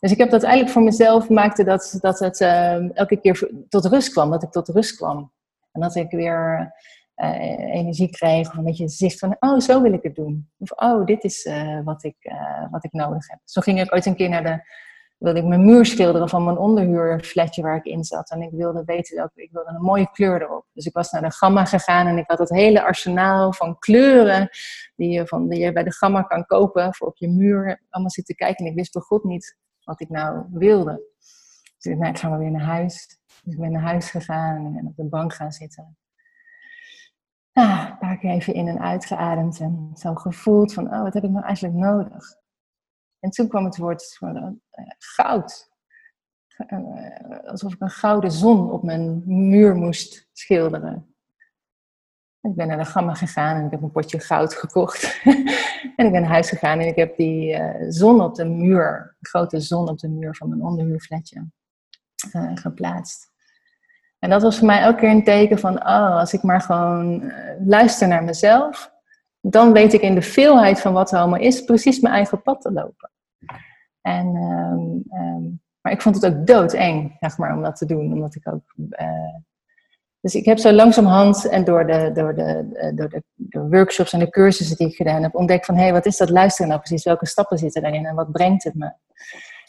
[0.00, 3.84] Dus ik heb dat eigenlijk voor mezelf maakte dat, dat het uh, elke keer tot
[3.84, 5.32] rust kwam, dat ik tot rust kwam.
[5.72, 6.72] En dat ik weer
[7.16, 10.50] uh, energie kreeg, of een beetje zicht van, oh, zo wil ik het doen.
[10.58, 12.32] Of, oh, dit is uh, wat, ik,
[12.70, 13.38] wat ik nodig heb.
[13.44, 14.62] Zo ging ik ooit een keer naar de
[15.18, 18.30] wilde ik mijn muur schilderen van mijn onderhuurflatje waar ik in zat.
[18.30, 20.66] En ik wilde weten dat ik wilde een mooie kleur erop.
[20.72, 24.48] Dus ik was naar de Gamma gegaan en ik had het hele arsenaal van kleuren
[24.96, 27.82] die je, van, die je bij de Gamma kan kopen voor op je muur.
[27.90, 31.02] Allemaal zitten kijken en ik wist bij God niet wat ik nou wilde.
[31.76, 33.18] Dus ik nou, ik ga maar weer naar huis.
[33.42, 35.96] Dus ik ben naar huis gegaan en op de bank gaan zitten.
[37.52, 41.24] Ah, een paar keer even in en uitgeademd en zo gevoeld van, oh, wat heb
[41.24, 42.37] ik nou eigenlijk nodig?
[43.20, 44.46] En toen kwam het woord uh,
[44.98, 45.70] goud.
[46.66, 51.14] Uh, alsof ik een gouden zon op mijn muur moest schilderen.
[52.40, 55.20] Ik ben naar de gamma gegaan en ik heb een potje goud gekocht.
[55.96, 59.16] en ik ben naar huis gegaan en ik heb die uh, zon op de muur,
[59.20, 61.46] een grote zon op de muur van mijn onderhuurflatje,
[62.54, 63.30] geplaatst.
[64.18, 67.32] En dat was voor mij elke keer een teken van, oh, als ik maar gewoon
[67.64, 68.92] luister naar mezelf,
[69.50, 72.60] dan weet ik in de veelheid van wat er allemaal is, precies mijn eigen pad
[72.60, 73.10] te lopen.
[74.00, 75.42] En, ehm, ehm,
[75.80, 78.12] maar ik vond het ook doodeng, zeg maar, om dat te doen.
[78.12, 78.74] Omdat ik ook.
[78.76, 79.36] Uh,
[80.20, 84.12] dus ik heb zo langzamerhand en door de, door, de, eh, door, de, de workshops
[84.12, 86.68] en de cursussen die ik gedaan heb, ontdekt van hé, hey, wat is dat luisteren
[86.68, 87.04] nou precies?
[87.04, 88.92] Welke stappen zitten daarin en wat brengt het me?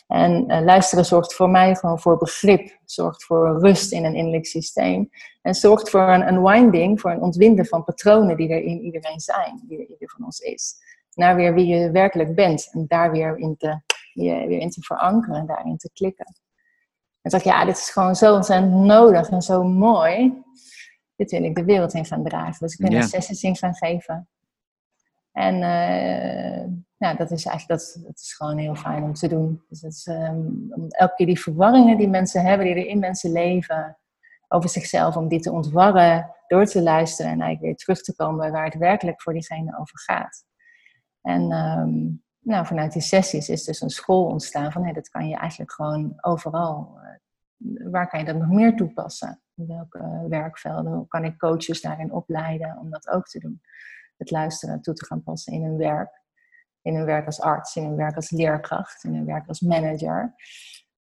[0.09, 4.45] En uh, luisteren zorgt voor mij gewoon voor begrip, zorgt voor rust in een innerlijk
[4.45, 5.09] systeem.
[5.41, 9.63] En zorgt voor een unwinding, voor een ontwinden van patronen die er in iedereen zijn,
[9.67, 10.75] die er ieder van ons is.
[11.13, 13.81] Naar weer wie je werkelijk bent en daar weer in te,
[14.13, 16.25] je, weer in te verankeren en daarin te klikken.
[17.21, 20.43] En dacht ik, ja, dit is gewoon zo ontzettend nodig en zo mooi.
[21.15, 22.59] Dit wil ik de wereld in gaan dragen.
[22.59, 22.97] Dus ik ben ja.
[22.97, 24.29] er sessies in gaan geven.
[25.31, 26.65] En uh,
[26.99, 29.63] ja, dat is eigenlijk dat, dat is gewoon heel fijn om te doen.
[29.69, 33.31] Dus het is, um, elke keer die verwarringen die mensen hebben, die er in mensen
[33.31, 33.97] leven,
[34.47, 38.51] over zichzelf, om die te ontwarren door te luisteren en eigenlijk weer terug te komen
[38.51, 40.45] waar het werkelijk voor diegene over gaat.
[41.21, 45.27] En um, nou, vanuit die sessies is dus een school ontstaan van hey, dat kan
[45.27, 46.99] je eigenlijk gewoon overal.
[47.57, 49.41] Uh, waar kan je dat nog meer toepassen?
[49.55, 50.93] In welke werkvelden?
[50.93, 53.61] Hoe kan ik coaches daarin opleiden om dat ook te doen?
[54.17, 56.19] Het luisteren toe te gaan passen in hun werk
[56.81, 60.35] in hun werk als arts, in hun werk als leerkracht, in hun werk als manager.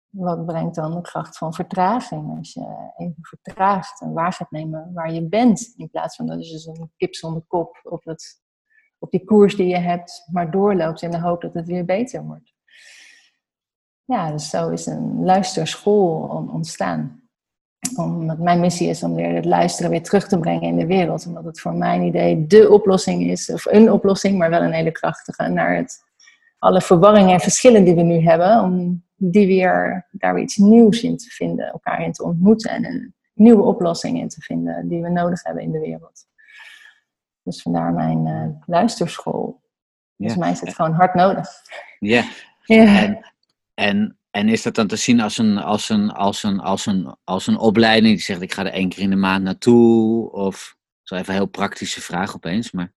[0.10, 2.38] Wat brengt dan de kracht van vertraging?
[2.38, 6.48] Als je even vertraagt en waar gaat nemen waar je bent, in plaats van dat
[6.48, 8.42] je dus een kip zonder kop op, het,
[9.00, 12.24] op die koers die je hebt, maar doorloopt in de hoop dat het weer beter
[12.24, 12.56] wordt.
[14.04, 16.20] Ja, dus zo is een luisterschool
[16.52, 17.27] ontstaan.
[17.96, 21.26] Omdat mijn missie is om weer het luisteren weer terug te brengen in de wereld.
[21.26, 24.92] Omdat het voor mijn idee de oplossing is, of een oplossing, maar wel een hele
[24.92, 26.06] krachtige, naar het,
[26.60, 31.02] alle verwarringen en verschillen die we nu hebben, om die weer, daar weer iets nieuws
[31.02, 35.02] in te vinden, elkaar in te ontmoeten en een nieuwe oplossing in te vinden die
[35.02, 36.28] we nodig hebben in de wereld.
[37.44, 39.62] Dus vandaar mijn uh, luisterschool.
[40.16, 41.50] Dus mij is het gewoon hard nodig.
[42.00, 42.24] Ja.
[42.64, 43.06] ja.
[43.06, 43.34] En,
[43.74, 47.16] en, en is dat dan te zien als een, als, een, als, een, als, een,
[47.24, 50.32] als een opleiding die zegt ik ga er één keer in de maand naartoe?
[50.32, 52.94] Of, zo even een heel praktische vraag opeens, maar...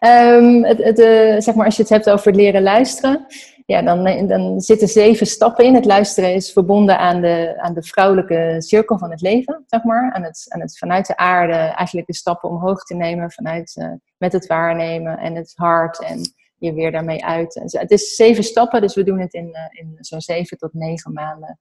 [0.00, 3.26] um, het, het, uh, zeg maar als je het hebt over leren luisteren,
[3.66, 5.74] ja, dan, dan zitten zeven stappen in.
[5.74, 10.12] Het luisteren is verbonden aan de, aan de vrouwelijke cirkel van het leven, zeg maar.
[10.12, 13.92] Aan het, aan het vanuit de aarde eigenlijk de stappen omhoog te nemen, vanuit, uh,
[14.16, 17.54] met het waarnemen en het hart en je weer daarmee uit.
[17.54, 21.12] Het is zeven stappen, dus we doen het in, uh, in zo'n zeven tot negen
[21.12, 21.58] maanden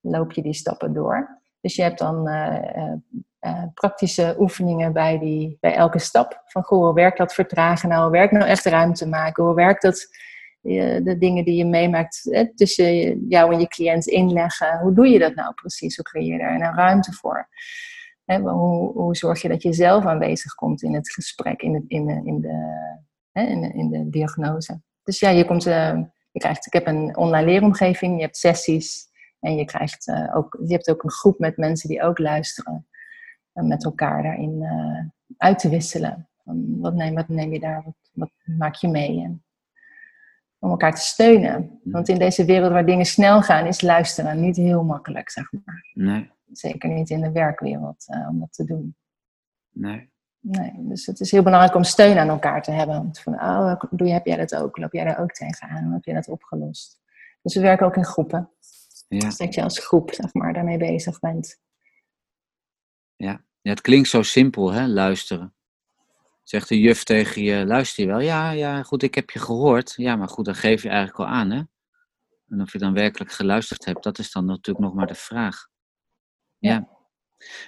[0.00, 1.40] loop je die stappen door.
[1.60, 6.42] Dus je hebt dan uh, praktische oefeningen bij, die, bij elke stap.
[6.44, 8.02] Van goh, hoe werkt dat vertragen nou?
[8.02, 9.44] Hoe werkt nou echt ruimte maken?
[9.44, 10.08] Hoe werkt dat
[11.02, 12.22] de dingen die je meemaakt
[12.54, 14.78] tussen jou en je cliënt inleggen.
[14.78, 15.96] Hoe doe je dat nou precies?
[15.96, 17.48] Hoe creëer je daar een ruimte voor?
[18.24, 22.06] Hoe, hoe, zorg je dat je zelf aanwezig komt in het gesprek, in, het, in,
[22.06, 22.58] de, in, de,
[23.36, 24.80] hè, in, de, in de diagnose?
[25.02, 25.98] Dus ja, je, komt, uh,
[26.30, 29.08] je krijgt, ik heb een online leeromgeving, je hebt sessies
[29.40, 32.86] en je, krijgt, uh, ook, je hebt ook een groep met mensen die ook luisteren.
[33.52, 34.64] En met elkaar daarin
[35.36, 36.28] uit te wisselen.
[36.80, 39.22] Wat neem, wat neem je daar, wat, wat maak je mee?
[39.22, 39.44] En
[40.58, 41.80] om elkaar te steunen.
[41.84, 45.90] Want in deze wereld waar dingen snel gaan, is luisteren niet heel makkelijk, zeg maar.
[45.94, 46.30] Nee.
[46.52, 48.96] Zeker niet in de werkwereld uh, om dat te doen.
[49.70, 50.10] Nee.
[50.48, 53.10] Nee, dus het is heel belangrijk om steun aan elkaar te hebben.
[53.12, 54.76] Van, oh, doe, heb jij dat ook?
[54.76, 55.84] Loop jij daar ook tegenaan?
[55.84, 57.00] Hoe heb je dat opgelost?
[57.42, 58.50] Dus we werken ook in groepen.
[59.08, 59.18] Ja.
[59.18, 61.60] Dus dat je als groep, zeg maar, daarmee bezig bent.
[63.16, 65.54] Ja, ja het klinkt zo simpel, hè, luisteren.
[66.42, 68.20] Zegt de juf tegen je, luister je wel?
[68.20, 69.94] Ja, ja, goed, ik heb je gehoord.
[69.96, 71.62] Ja, maar goed, dan geef je eigenlijk al aan, hè?
[72.48, 75.68] En of je dan werkelijk geluisterd hebt, dat is dan natuurlijk nog maar de vraag.
[76.58, 76.95] Ja.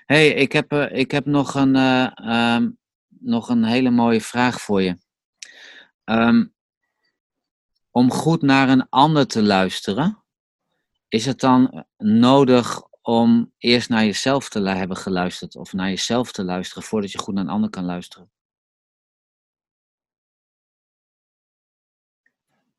[0.07, 4.61] Hey, ik heb, uh, ik heb nog, een, uh, um, nog een hele mooie vraag
[4.61, 4.97] voor je.
[6.05, 6.55] Um,
[7.91, 10.23] om goed naar een ander te luisteren,
[11.09, 16.45] is het dan nodig om eerst naar jezelf te hebben geluisterd of naar jezelf te
[16.45, 18.31] luisteren voordat je goed naar een ander kan luisteren?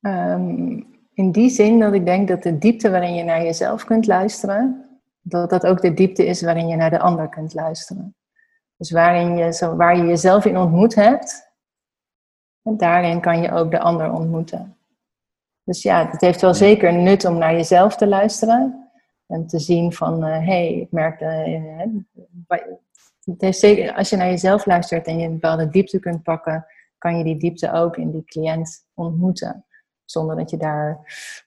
[0.02, 4.08] Um, in die zin dat ik denk dat de diepte waarin je naar jezelf kunt
[4.08, 4.89] luisteren,
[5.22, 8.15] dat dat ook de diepte is waarin je naar de ander kunt luisteren.
[8.76, 11.51] Dus waarin je, zo, waar je jezelf in ontmoet hebt,
[12.63, 14.78] en daarin kan je ook de ander ontmoeten.
[15.63, 18.89] Dus ja, het heeft wel zeker nut om naar jezelf te luisteren.
[19.28, 21.86] En te zien van, hé, uh, hey, ik merk, uh,
[23.24, 26.65] het heeft zeker, als je naar jezelf luistert en je een bepaalde diepte kunt pakken,
[26.97, 29.65] kan je die diepte ook in die cliënt ontmoeten.
[30.12, 30.99] Zonder dat je daar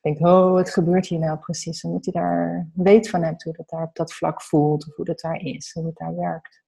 [0.02, 1.84] denkt, oh, wat gebeurt hier nou precies?
[1.84, 5.04] Omdat je daar weet van hebt hoe dat daar op dat vlak voelt, of hoe
[5.04, 6.62] dat daar is, hoe het daar werkt.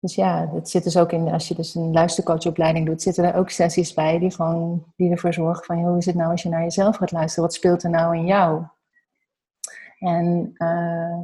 [0.00, 3.34] Dus ja, het zit dus ook in, als je dus een luistercoachopleiding doet, zitten er
[3.34, 6.48] ook sessies bij die gewoon, die ervoor zorgen van, hoe is het nou als je
[6.48, 7.44] naar jezelf gaat luisteren?
[7.44, 8.64] Wat speelt er nou in jou?
[9.98, 11.18] En uh,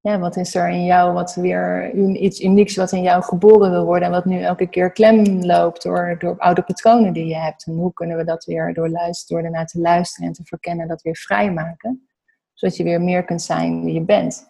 [0.00, 3.84] ja, wat is er in jou wat weer iets unieks wat in jou geboren wil
[3.84, 7.66] worden en wat nu elke keer klem loopt door, door oude patronen die je hebt.
[7.66, 10.88] En hoe kunnen we dat weer door, luisteren, door ernaar te luisteren en te verkennen,
[10.88, 12.08] dat weer vrijmaken.
[12.54, 14.48] Zodat je weer meer kunt zijn wie je bent.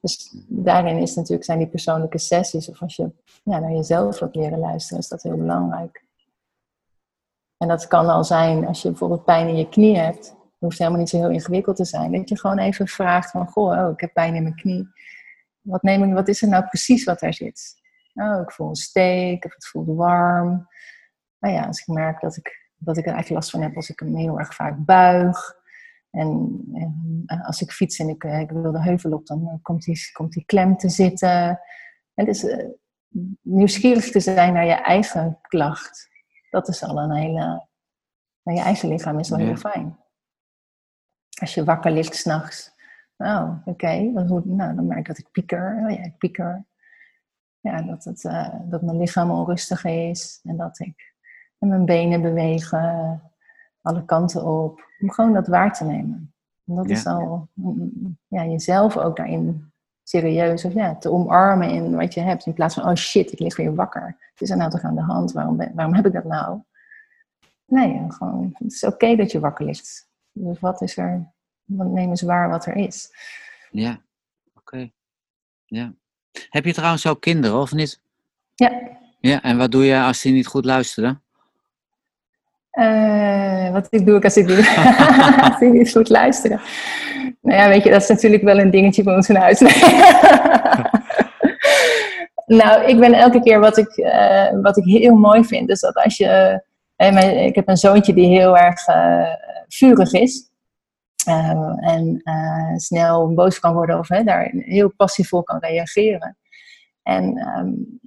[0.00, 3.10] Dus daarin is natuurlijk, zijn die persoonlijke sessies, of als je
[3.44, 6.04] naar jezelf wilt leren luisteren, is dat heel belangrijk.
[7.56, 10.98] En dat kan al zijn als je bijvoorbeeld pijn in je knie hebt hoeft helemaal
[10.98, 12.12] niet zo heel ingewikkeld te zijn.
[12.12, 14.88] Dat je gewoon even vraagt van, goh, oh, ik heb pijn in mijn knie.
[15.60, 17.74] Wat, neem ik, wat is er nou precies wat daar zit?
[18.14, 20.68] Oh, ik voel een steek, of het voelt warm.
[21.38, 23.90] Nou ja, als ik merk dat ik, dat ik er eigenlijk last van heb als
[23.90, 25.56] ik hem heel erg vaak buig.
[26.10, 26.60] En,
[27.26, 29.82] en als ik fiets en ik, eh, ik, wil de heuvel op, dan eh, komt
[29.82, 31.60] die, komt die klem te zitten.
[32.14, 32.64] En dus uh,
[33.42, 36.08] nieuwsgierig te zijn naar je eigen klacht,
[36.50, 37.66] dat is al een hele...
[38.42, 39.98] Naar je eigen lichaam is wel heel fijn.
[41.40, 42.76] Als je wakker ligt s'nachts.
[43.16, 43.70] Oh, oké.
[43.70, 44.02] Okay.
[44.04, 45.80] Nou, dan merk ik dat ik pieker.
[45.84, 46.66] Oh ja, ik pieker.
[47.60, 50.40] Ja, dat, het, uh, dat mijn lichaam onrustig is.
[50.44, 51.14] En dat ik
[51.58, 53.22] en mijn benen bewegen.
[53.82, 54.86] Alle kanten op.
[55.00, 56.32] Om gewoon dat waar te nemen.
[56.66, 59.72] En dat is al mm, mm, ja, jezelf ook daarin
[60.02, 62.46] serieus of ja, te omarmen in wat je hebt.
[62.46, 64.16] In plaats van, oh shit, ik lig weer wakker.
[64.30, 65.32] Het is er nou toch aan de hand?
[65.32, 66.60] Waarom, waarom heb ik dat nou?
[67.66, 70.07] Nee, gewoon, het is oké dat je wakker ligt.
[70.40, 71.32] Dus wat is er,
[71.64, 73.10] wat nemen ze waar wat er is.
[73.70, 74.00] Ja,
[74.54, 74.90] oké.
[75.64, 75.92] Ja.
[76.48, 78.00] Heb je trouwens ook kinderen of niet?
[78.54, 78.80] Ja.
[79.20, 81.22] Ja, en wat doe je als die niet goed luisteren?
[82.72, 84.50] Uh, wat ik doe als ik,
[85.40, 86.60] als ik niet goed luisteren.
[87.40, 89.60] Nou ja, weet je, dat is natuurlijk wel een dingetje voor ons in huis.
[92.60, 95.94] nou, ik ben elke keer wat ik, uh, wat ik heel mooi vind, is dat
[95.94, 96.62] als je.
[96.98, 98.80] Mijn, ik heb een zoontje die heel erg
[99.68, 100.50] vurig is.
[101.80, 102.22] en
[102.76, 106.36] snel boos kan worden of daar heel passievol kan reageren.
[107.02, 108.00] En um,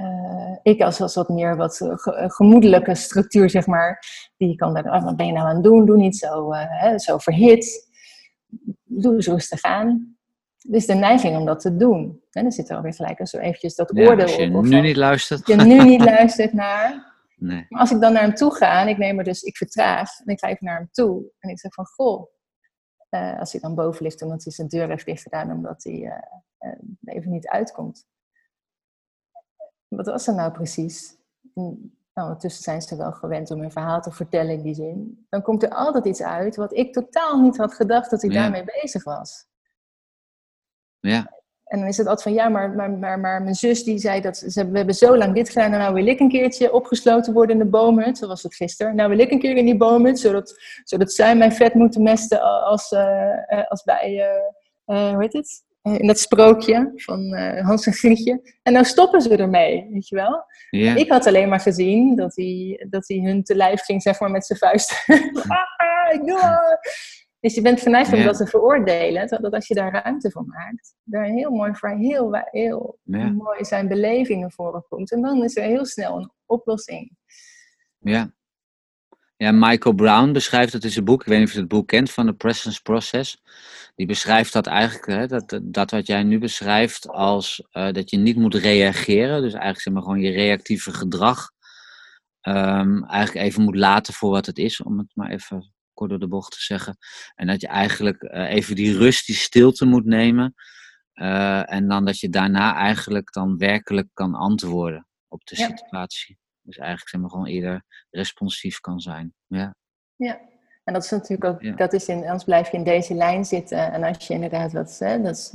[0.00, 1.80] uh, ik als, als wat meer wat
[2.10, 4.04] gemoedelijke structuur, zeg maar,
[4.36, 5.86] die kan dan, oh, wat ben je nou aan het doen?
[5.86, 7.90] Doe niet zo, hè, zo verhit.
[8.84, 10.16] Doe eens rustig aan.
[10.68, 12.20] Dus de neiging om dat te doen.
[12.30, 14.64] En dan zit er alweer gelijk zo eventjes dat ja, oordeel als je op.
[14.64, 15.44] nu niet luistert.
[15.44, 17.14] Als je nu niet luistert naar.
[17.38, 17.66] Nee.
[17.68, 20.20] Maar als ik dan naar hem toe ga en ik neem er dus, ik vertraag
[20.20, 22.30] en ik ga even naar hem toe en ik zeg van goh,
[23.10, 26.22] uh, als hij dan boven ligt omdat hij zijn deur heeft dicht gedaan omdat hij
[27.04, 28.06] even niet uitkomt
[29.88, 31.16] wat was er nou precies?
[31.54, 35.26] Nou, ondertussen zijn ze wel gewend om een verhaal te vertellen in die zin.
[35.28, 38.40] Dan komt er altijd iets uit wat ik totaal niet had gedacht dat hij Ja.
[38.40, 39.46] daarmee bezig was.
[40.98, 41.32] Ja,
[41.66, 44.20] En dan is het altijd van, ja, maar, maar, maar, maar mijn zus die zei
[44.20, 47.32] dat ze, we hebben zo lang dit gedaan en nou wil ik een keertje opgesloten
[47.32, 48.18] worden in de boomhut.
[48.18, 48.96] Zo was het gisteren.
[48.96, 52.40] Nou wil ik een keer in die boomhut, zodat, zodat zij mijn vet moeten mesten
[52.64, 54.20] als, eh, als bij,
[54.84, 55.64] eh, hoe heet het?
[55.82, 58.58] In dat sprookje van Hans en Grietje.
[58.62, 60.44] En nou stoppen ze ermee, weet je wel?
[60.70, 64.20] ja, Ik had alleen maar gezien dat hij, dat hij hun te lijf ging, zeg
[64.20, 65.04] maar, met zijn vuist.
[65.76, 66.78] ah, ik doe.
[67.40, 68.24] Dus je bent verneigd om Ja.
[68.24, 69.20] dat te veroordelen.
[69.20, 72.98] Terwijl dat als je daar ruimte voor maakt, daar een heel mooi, voor heel, heel
[73.02, 75.12] ja, mooi zijn belevingen voorkomt.
[75.12, 77.10] En dan is er heel snel een oplossing.
[77.98, 78.34] ja.
[79.38, 81.20] Ja, Michael Brown beschrijft het in zijn boek.
[81.20, 83.42] Ik weet niet of je het boek kent van The Presence Process.
[83.94, 88.16] Die beschrijft dat eigenlijk, hè, dat, dat wat jij nu beschrijft, als eh, dat je
[88.16, 89.42] niet moet reageren.
[89.42, 91.50] Dus eigenlijk zeg maar gewoon je reactieve gedrag.
[92.40, 96.18] ehm, eigenlijk even moet laten voor wat het is, om het maar even kort door
[96.18, 96.96] de bocht te zeggen.
[97.34, 100.54] En dat je eigenlijk eh, even die rust, die stilte moet nemen.
[101.12, 105.66] eh, en dan dat je daarna eigenlijk dan werkelijk kan antwoorden op de Ja.
[105.66, 106.38] situatie.
[106.62, 109.34] Dus eigenlijk zeg maar gewoon eerder responsief kan zijn.
[109.46, 109.74] Ja,
[110.16, 110.40] Ja.
[110.84, 111.74] En dat is natuurlijk ook, Ja.
[111.76, 113.92] dat is in, anders blijf je in deze lijn zitten.
[113.92, 115.54] En als je inderdaad wat, hè, dat is,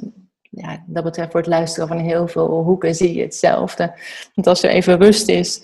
[0.49, 3.93] ja, dat betreft voor het luisteren van heel veel hoeken zie je hetzelfde.
[4.35, 5.61] Want als er even rust is,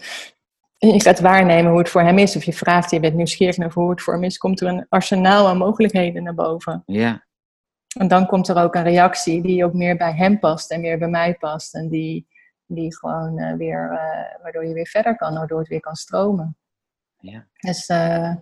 [0.95, 3.71] je gaat waarnemen hoe het voor hem is, of je vraagt, je bent nieuwsgierig naar
[3.73, 6.83] hoe het voor hem is, komt er een arsenaal aan mogelijkheden naar boven.
[6.85, 7.25] ja,
[7.97, 10.97] En dan komt er ook een reactie die ook meer bij hem past en meer
[10.97, 11.75] bij mij past.
[11.75, 12.27] En die,
[12.65, 16.57] die gewoon eh, weer, eh, waardoor je weer verder kan, waardoor het weer kan stromen.
[17.19, 18.35] ja, Dus eh,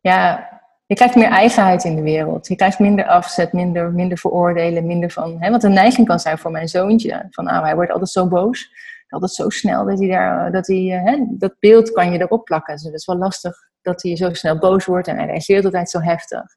[0.00, 0.48] ja,
[0.86, 2.48] je krijgt meer eigenheid in de wereld.
[2.48, 5.36] Je krijgt minder afzet, minder, minder veroordelen, minder van...
[5.42, 7.26] Hè, wat een neiging kan zijn voor mijn zoontje.
[7.30, 8.72] Van, ah, hij wordt altijd zo boos.
[9.10, 10.52] Altijd zo snel dat hij daar...
[10.52, 12.74] Dat, hij, eh, hè, dat beeld kan je erop plakken.
[12.74, 15.08] Dus het is wel lastig dat hij zo snel boos wordt.
[15.08, 16.56] En hij reageert altijd zo heftig.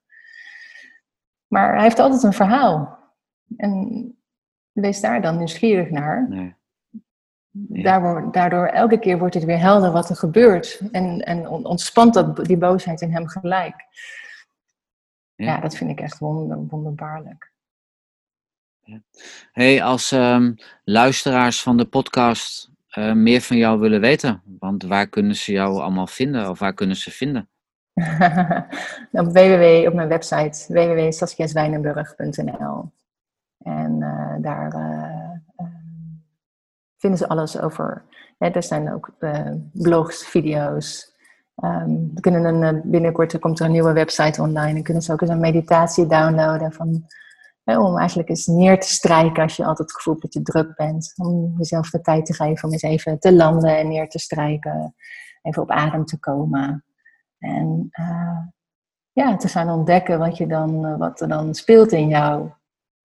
[1.47, 2.99] Maar hij heeft altijd een verhaal.
[3.58, 4.16] En
[4.72, 6.26] wees daar dan nieuwsgierig naar.
[6.30, 6.56] nee.
[7.70, 7.84] Ja.
[7.84, 10.82] Daardoor, daardoor elke keer wordt het weer helder wat er gebeurt.
[10.91, 13.76] En, en on- ontspant dat, die boosheid in hem gelijk.
[15.36, 15.45] Ja.
[15.45, 17.53] Ja, dat vind ik echt wonder, wonderbaarlijk.
[19.51, 20.53] Hey, als ehm,
[20.84, 25.79] luisteraars van de podcast eh, meer van jou willen weten, want waar kunnen ze jou
[25.79, 27.47] allemaal vinden of waar kunnen ze vinden?
[29.11, 32.91] op www, op mijn website www.saskiaswijnenburg.nl
[33.57, 35.29] En eh, daar eh,
[36.97, 38.03] vinden ze alles over.
[38.38, 39.09] Er zijn ook
[39.73, 41.11] blogs, video's.
[41.55, 44.77] Ehm, we kunnen een, binnenkort komt er een nieuwe website online.
[44.77, 46.73] En kunnen ze ook eens een meditatie downloaden.
[46.73, 47.05] Van,
[47.64, 50.76] hè, om eigenlijk eens neer te strijken als je altijd het gevoel dat je druk
[50.76, 51.14] bent.
[51.16, 54.95] Om jezelf de tijd te geven om eens even te landen en neer te strijken.
[55.41, 56.86] Even op adem te komen.
[57.39, 58.39] En eh,
[59.11, 62.49] ja, te gaan ontdekken wat, je dan, eh, wat er dan speelt in jou.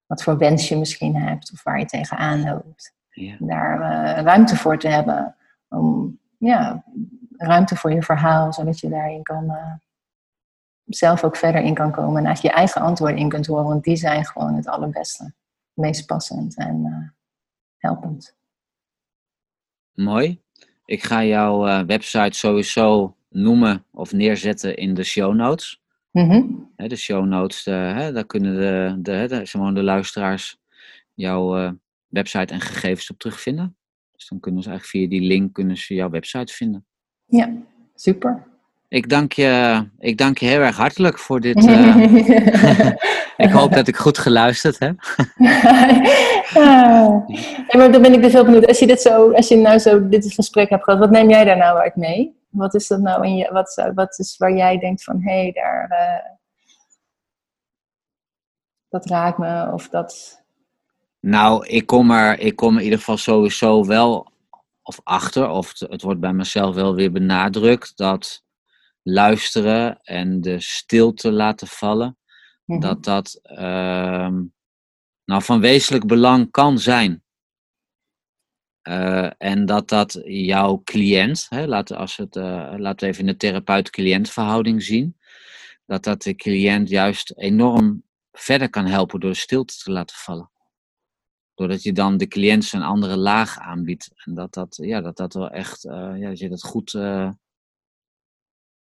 [0.05, 2.93] Wat voor wens je misschien hebt of waar je tegenaan loopt.
[3.09, 5.35] Ja, Daar eh, ruimte voor te hebben.
[5.67, 6.83] Om, ja,
[7.37, 9.57] ruimte voor je verhaal, zodat je daarin kan,
[10.89, 12.17] zelf ook verder in kan komen.
[12.17, 15.23] En eigenlijk je eigen antwoorden in kunt horen, want die zijn gewoon het allerbeste.
[15.23, 15.33] Het
[15.73, 17.09] meest passend en eh,
[17.77, 18.37] helpend.
[19.93, 20.41] mooi.
[20.85, 25.81] Ik ga jouw eh, website sowieso noemen of neerzetten in de show notes.
[26.11, 26.43] Mhm.
[26.75, 30.59] Hè, de show notes, daar kunnen de, de, de, de luisteraars
[31.19, 31.71] jouw eh,
[32.07, 33.77] website en gegevens op terugvinden.
[34.11, 36.85] Dus dan kunnen ze eigenlijk via die link kunnen ze jouw website vinden.
[37.25, 37.53] Ja,
[37.95, 38.47] super.
[38.89, 41.65] Ik dank je, ik dank je heel erg hartelijk voor dit.
[41.65, 41.95] Uh,
[43.45, 44.99] ik hoop dat ik goed geluisterd heb.
[46.53, 47.25] ja,
[47.71, 48.67] maar dan ben ik dus heel benieuwd.
[48.67, 51.43] Als je, dit zo, als je nou zo dit gesprek hebt gehad, wat neem jij
[51.43, 52.37] daar nou uit mee?
[52.49, 55.51] Wat is dat nou in je, wat, wat is waar jij denkt van hé, hey,
[55.51, 55.89] daar.
[55.91, 56.37] Uh,
[58.89, 60.43] dat raakt me of dat.
[61.19, 64.31] Nou, ik kom er, ik kom in ieder geval sowieso wel
[64.81, 68.43] of achter, of het wordt bij mezelf wel weer benadrukt, dat
[69.09, 72.17] luisteren en de stilte laten vallen,
[72.65, 72.79] mhm.
[72.79, 74.29] dat dat uh,
[75.25, 77.23] nou van wezenlijk belang kan zijn.
[78.83, 83.31] Uh, en dat dat jouw cliënt, hè, laten, als het, uh, laten we even in
[83.31, 85.17] de therapeut-cliënt verhouding zien,
[85.85, 90.51] dat dat de cliënt juist enorm verder kan helpen door de stilte te laten vallen.
[91.53, 94.11] Doordat je dan de cliënt een andere laag aanbiedt.
[94.15, 96.93] En dat dat, ja, dat, dat wel echt, uh, ja, dat je dat goed,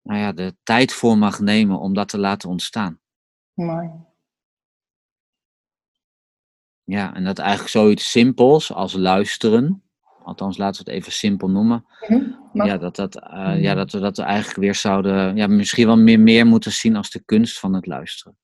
[0.02, 3.00] nou ja, de tijd voor mag nemen om dat te laten ontstaan.
[3.54, 3.90] Mooi.
[6.84, 9.84] Ja, en dat eigenlijk zoiets simpels als luisteren,
[10.24, 14.00] althans laten we het even simpel noemen, mm ja, dat, dat, uh, ja, dat we
[14.00, 17.74] dat eigenlijk weer zouden, ja, misschien wel meer, meer moeten zien als de kunst van
[17.74, 18.38] het luisteren.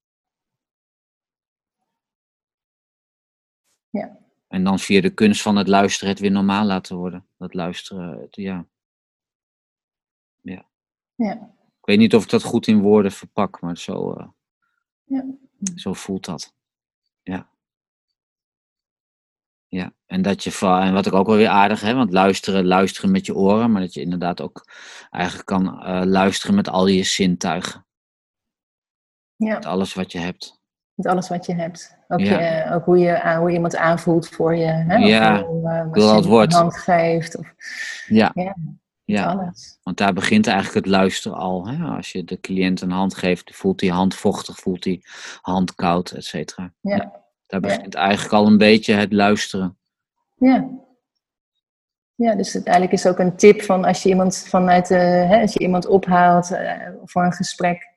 [3.89, 4.17] Ja.
[4.47, 7.27] En dan via de kunst van het luisteren het weer normaal laten worden.
[7.37, 8.67] Dat luisteren, het, ja.
[11.17, 11.33] Ja.
[11.79, 14.27] Ik weet niet of ik dat goed in woorden verpak, maar zo, uh,
[15.03, 15.25] ja.
[15.75, 16.53] zo voelt dat.
[17.23, 17.49] Ja.
[19.67, 23.11] Ja, en dat je en wat ik ook wel weer aardig heb, want luisteren, luisteren
[23.11, 24.69] met je oren, maar dat je inderdaad ook
[25.09, 27.85] eigenlijk kan uh, luisteren met al je zintuigen.
[29.35, 29.53] Ja.
[29.53, 30.59] Met alles wat je hebt.
[30.93, 31.97] Met alles wat je hebt.
[32.07, 34.65] Ook, je, ook hoe, je, hoe iemand aanvoelt voor je.
[34.65, 34.95] Hè?
[34.95, 36.53] Ja, hoe, uh, wil het woord.
[36.53, 37.37] hand geeft.
[37.37, 37.53] Of,
[38.07, 38.31] ja.
[38.33, 38.55] ja,
[39.15, 39.25] ja.
[39.25, 39.79] alles.
[39.83, 41.67] Want daar begint eigenlijk het luisteren al.
[41.67, 41.85] Hè?
[41.85, 45.05] Als je de cliënt een hand geeft, voelt die hand vochtig, voelt die
[45.41, 46.73] hand koud, et cetera.
[46.81, 47.25] Ja.
[47.47, 49.77] Daar begint eigenlijk al een beetje het luisteren.
[50.35, 50.69] Ja.
[52.15, 55.41] Ja, dus het, eigenlijk is ook een tip van als je iemand vanuit de, hè,
[55.41, 57.95] als je iemand ophaalt uh, voor een gesprek,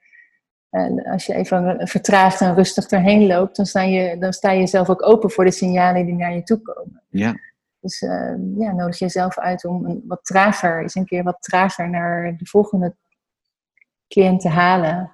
[0.70, 4.66] en als je even vertraagd en rustig erheen loopt, dan sta, je, dan sta je
[4.66, 7.02] zelf ook open voor de signalen die naar je toe komen.
[7.08, 7.34] Ja.
[7.80, 11.90] Dus uh, ja, nodig jezelf uit om een, wat trager, eens een keer wat trager
[11.90, 12.96] naar de volgende
[14.08, 15.12] cliënt te halen.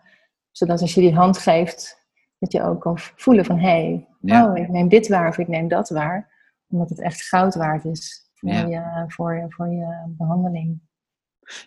[0.50, 2.04] Zodat als je die hand geeft,
[2.38, 4.46] dat je ook kan voelen van hé, hey, ja.
[4.50, 6.34] oh, ik neem dit waar of ik neem dat waar.
[6.68, 8.66] Omdat het echt goud waard is voor, Ja.
[8.66, 10.80] je, voor, je, voor je behandeling.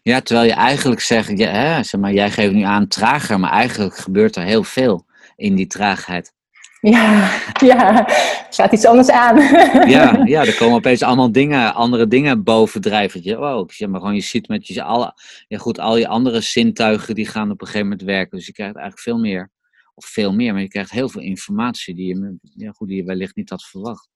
[0.02, 3.52] Ja, terwijl je eigenlijk zegt, ja, hè, zeg maar, jij geeft nu aan trager, maar
[3.52, 6.34] eigenlijk gebeurt er heel veel in die traagheid.
[6.82, 7.40] Ja,
[7.72, 8.04] ja,
[8.50, 9.38] gaat iets anders aan.
[9.90, 13.24] Ja, ja, er komen opeens allemaal dingen, andere dingen bovendrijven.
[13.24, 15.14] Je, wow, zeg maar, gewoon, je ziet met je, alle,
[15.48, 18.38] ja goed, al je andere zintuigen die gaan op een gegeven moment werken.
[18.38, 19.52] Dus je krijgt eigenlijk veel meer,
[19.96, 23.04] of veel meer, maar je krijgt heel veel informatie die je, ja, goed, die je
[23.04, 24.10] wellicht niet had verwacht.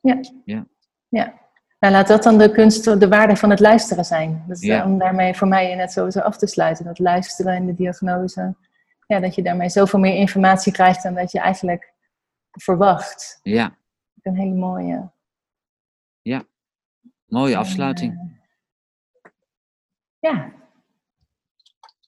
[0.00, 0.20] Ja.
[0.44, 0.66] Ja.
[1.08, 1.44] ja.
[1.80, 4.44] Nou, laat dat dan de kunst, de waarde van het luisteren zijn.
[4.48, 4.84] Dus Ja.
[4.84, 6.84] om daarmee voor mij net sowieso af te sluiten.
[6.84, 8.54] Dat luisteren en de diagnose.
[9.06, 11.94] Ja, dat je daarmee zoveel meer informatie krijgt dan dat je eigenlijk
[12.56, 13.40] verwacht.
[13.42, 13.76] Ja,
[14.22, 15.14] Een hele mooie.
[17.26, 18.12] mooie afsluiting.
[19.22, 19.30] eh,
[20.18, 20.52] ja,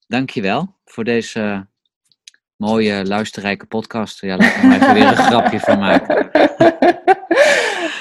[0.07, 1.67] Dankjewel voor deze
[2.57, 4.21] mooie, luisterrijke podcast.
[4.21, 6.31] Ja, laat er maar even weer een grapje van maken.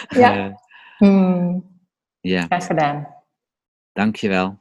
[0.22, 0.36] ja.
[0.48, 0.56] Eh,
[0.98, 1.80] Hmm,
[2.20, 3.08] ja, graag gedaan.
[3.94, 4.60] dankjewel.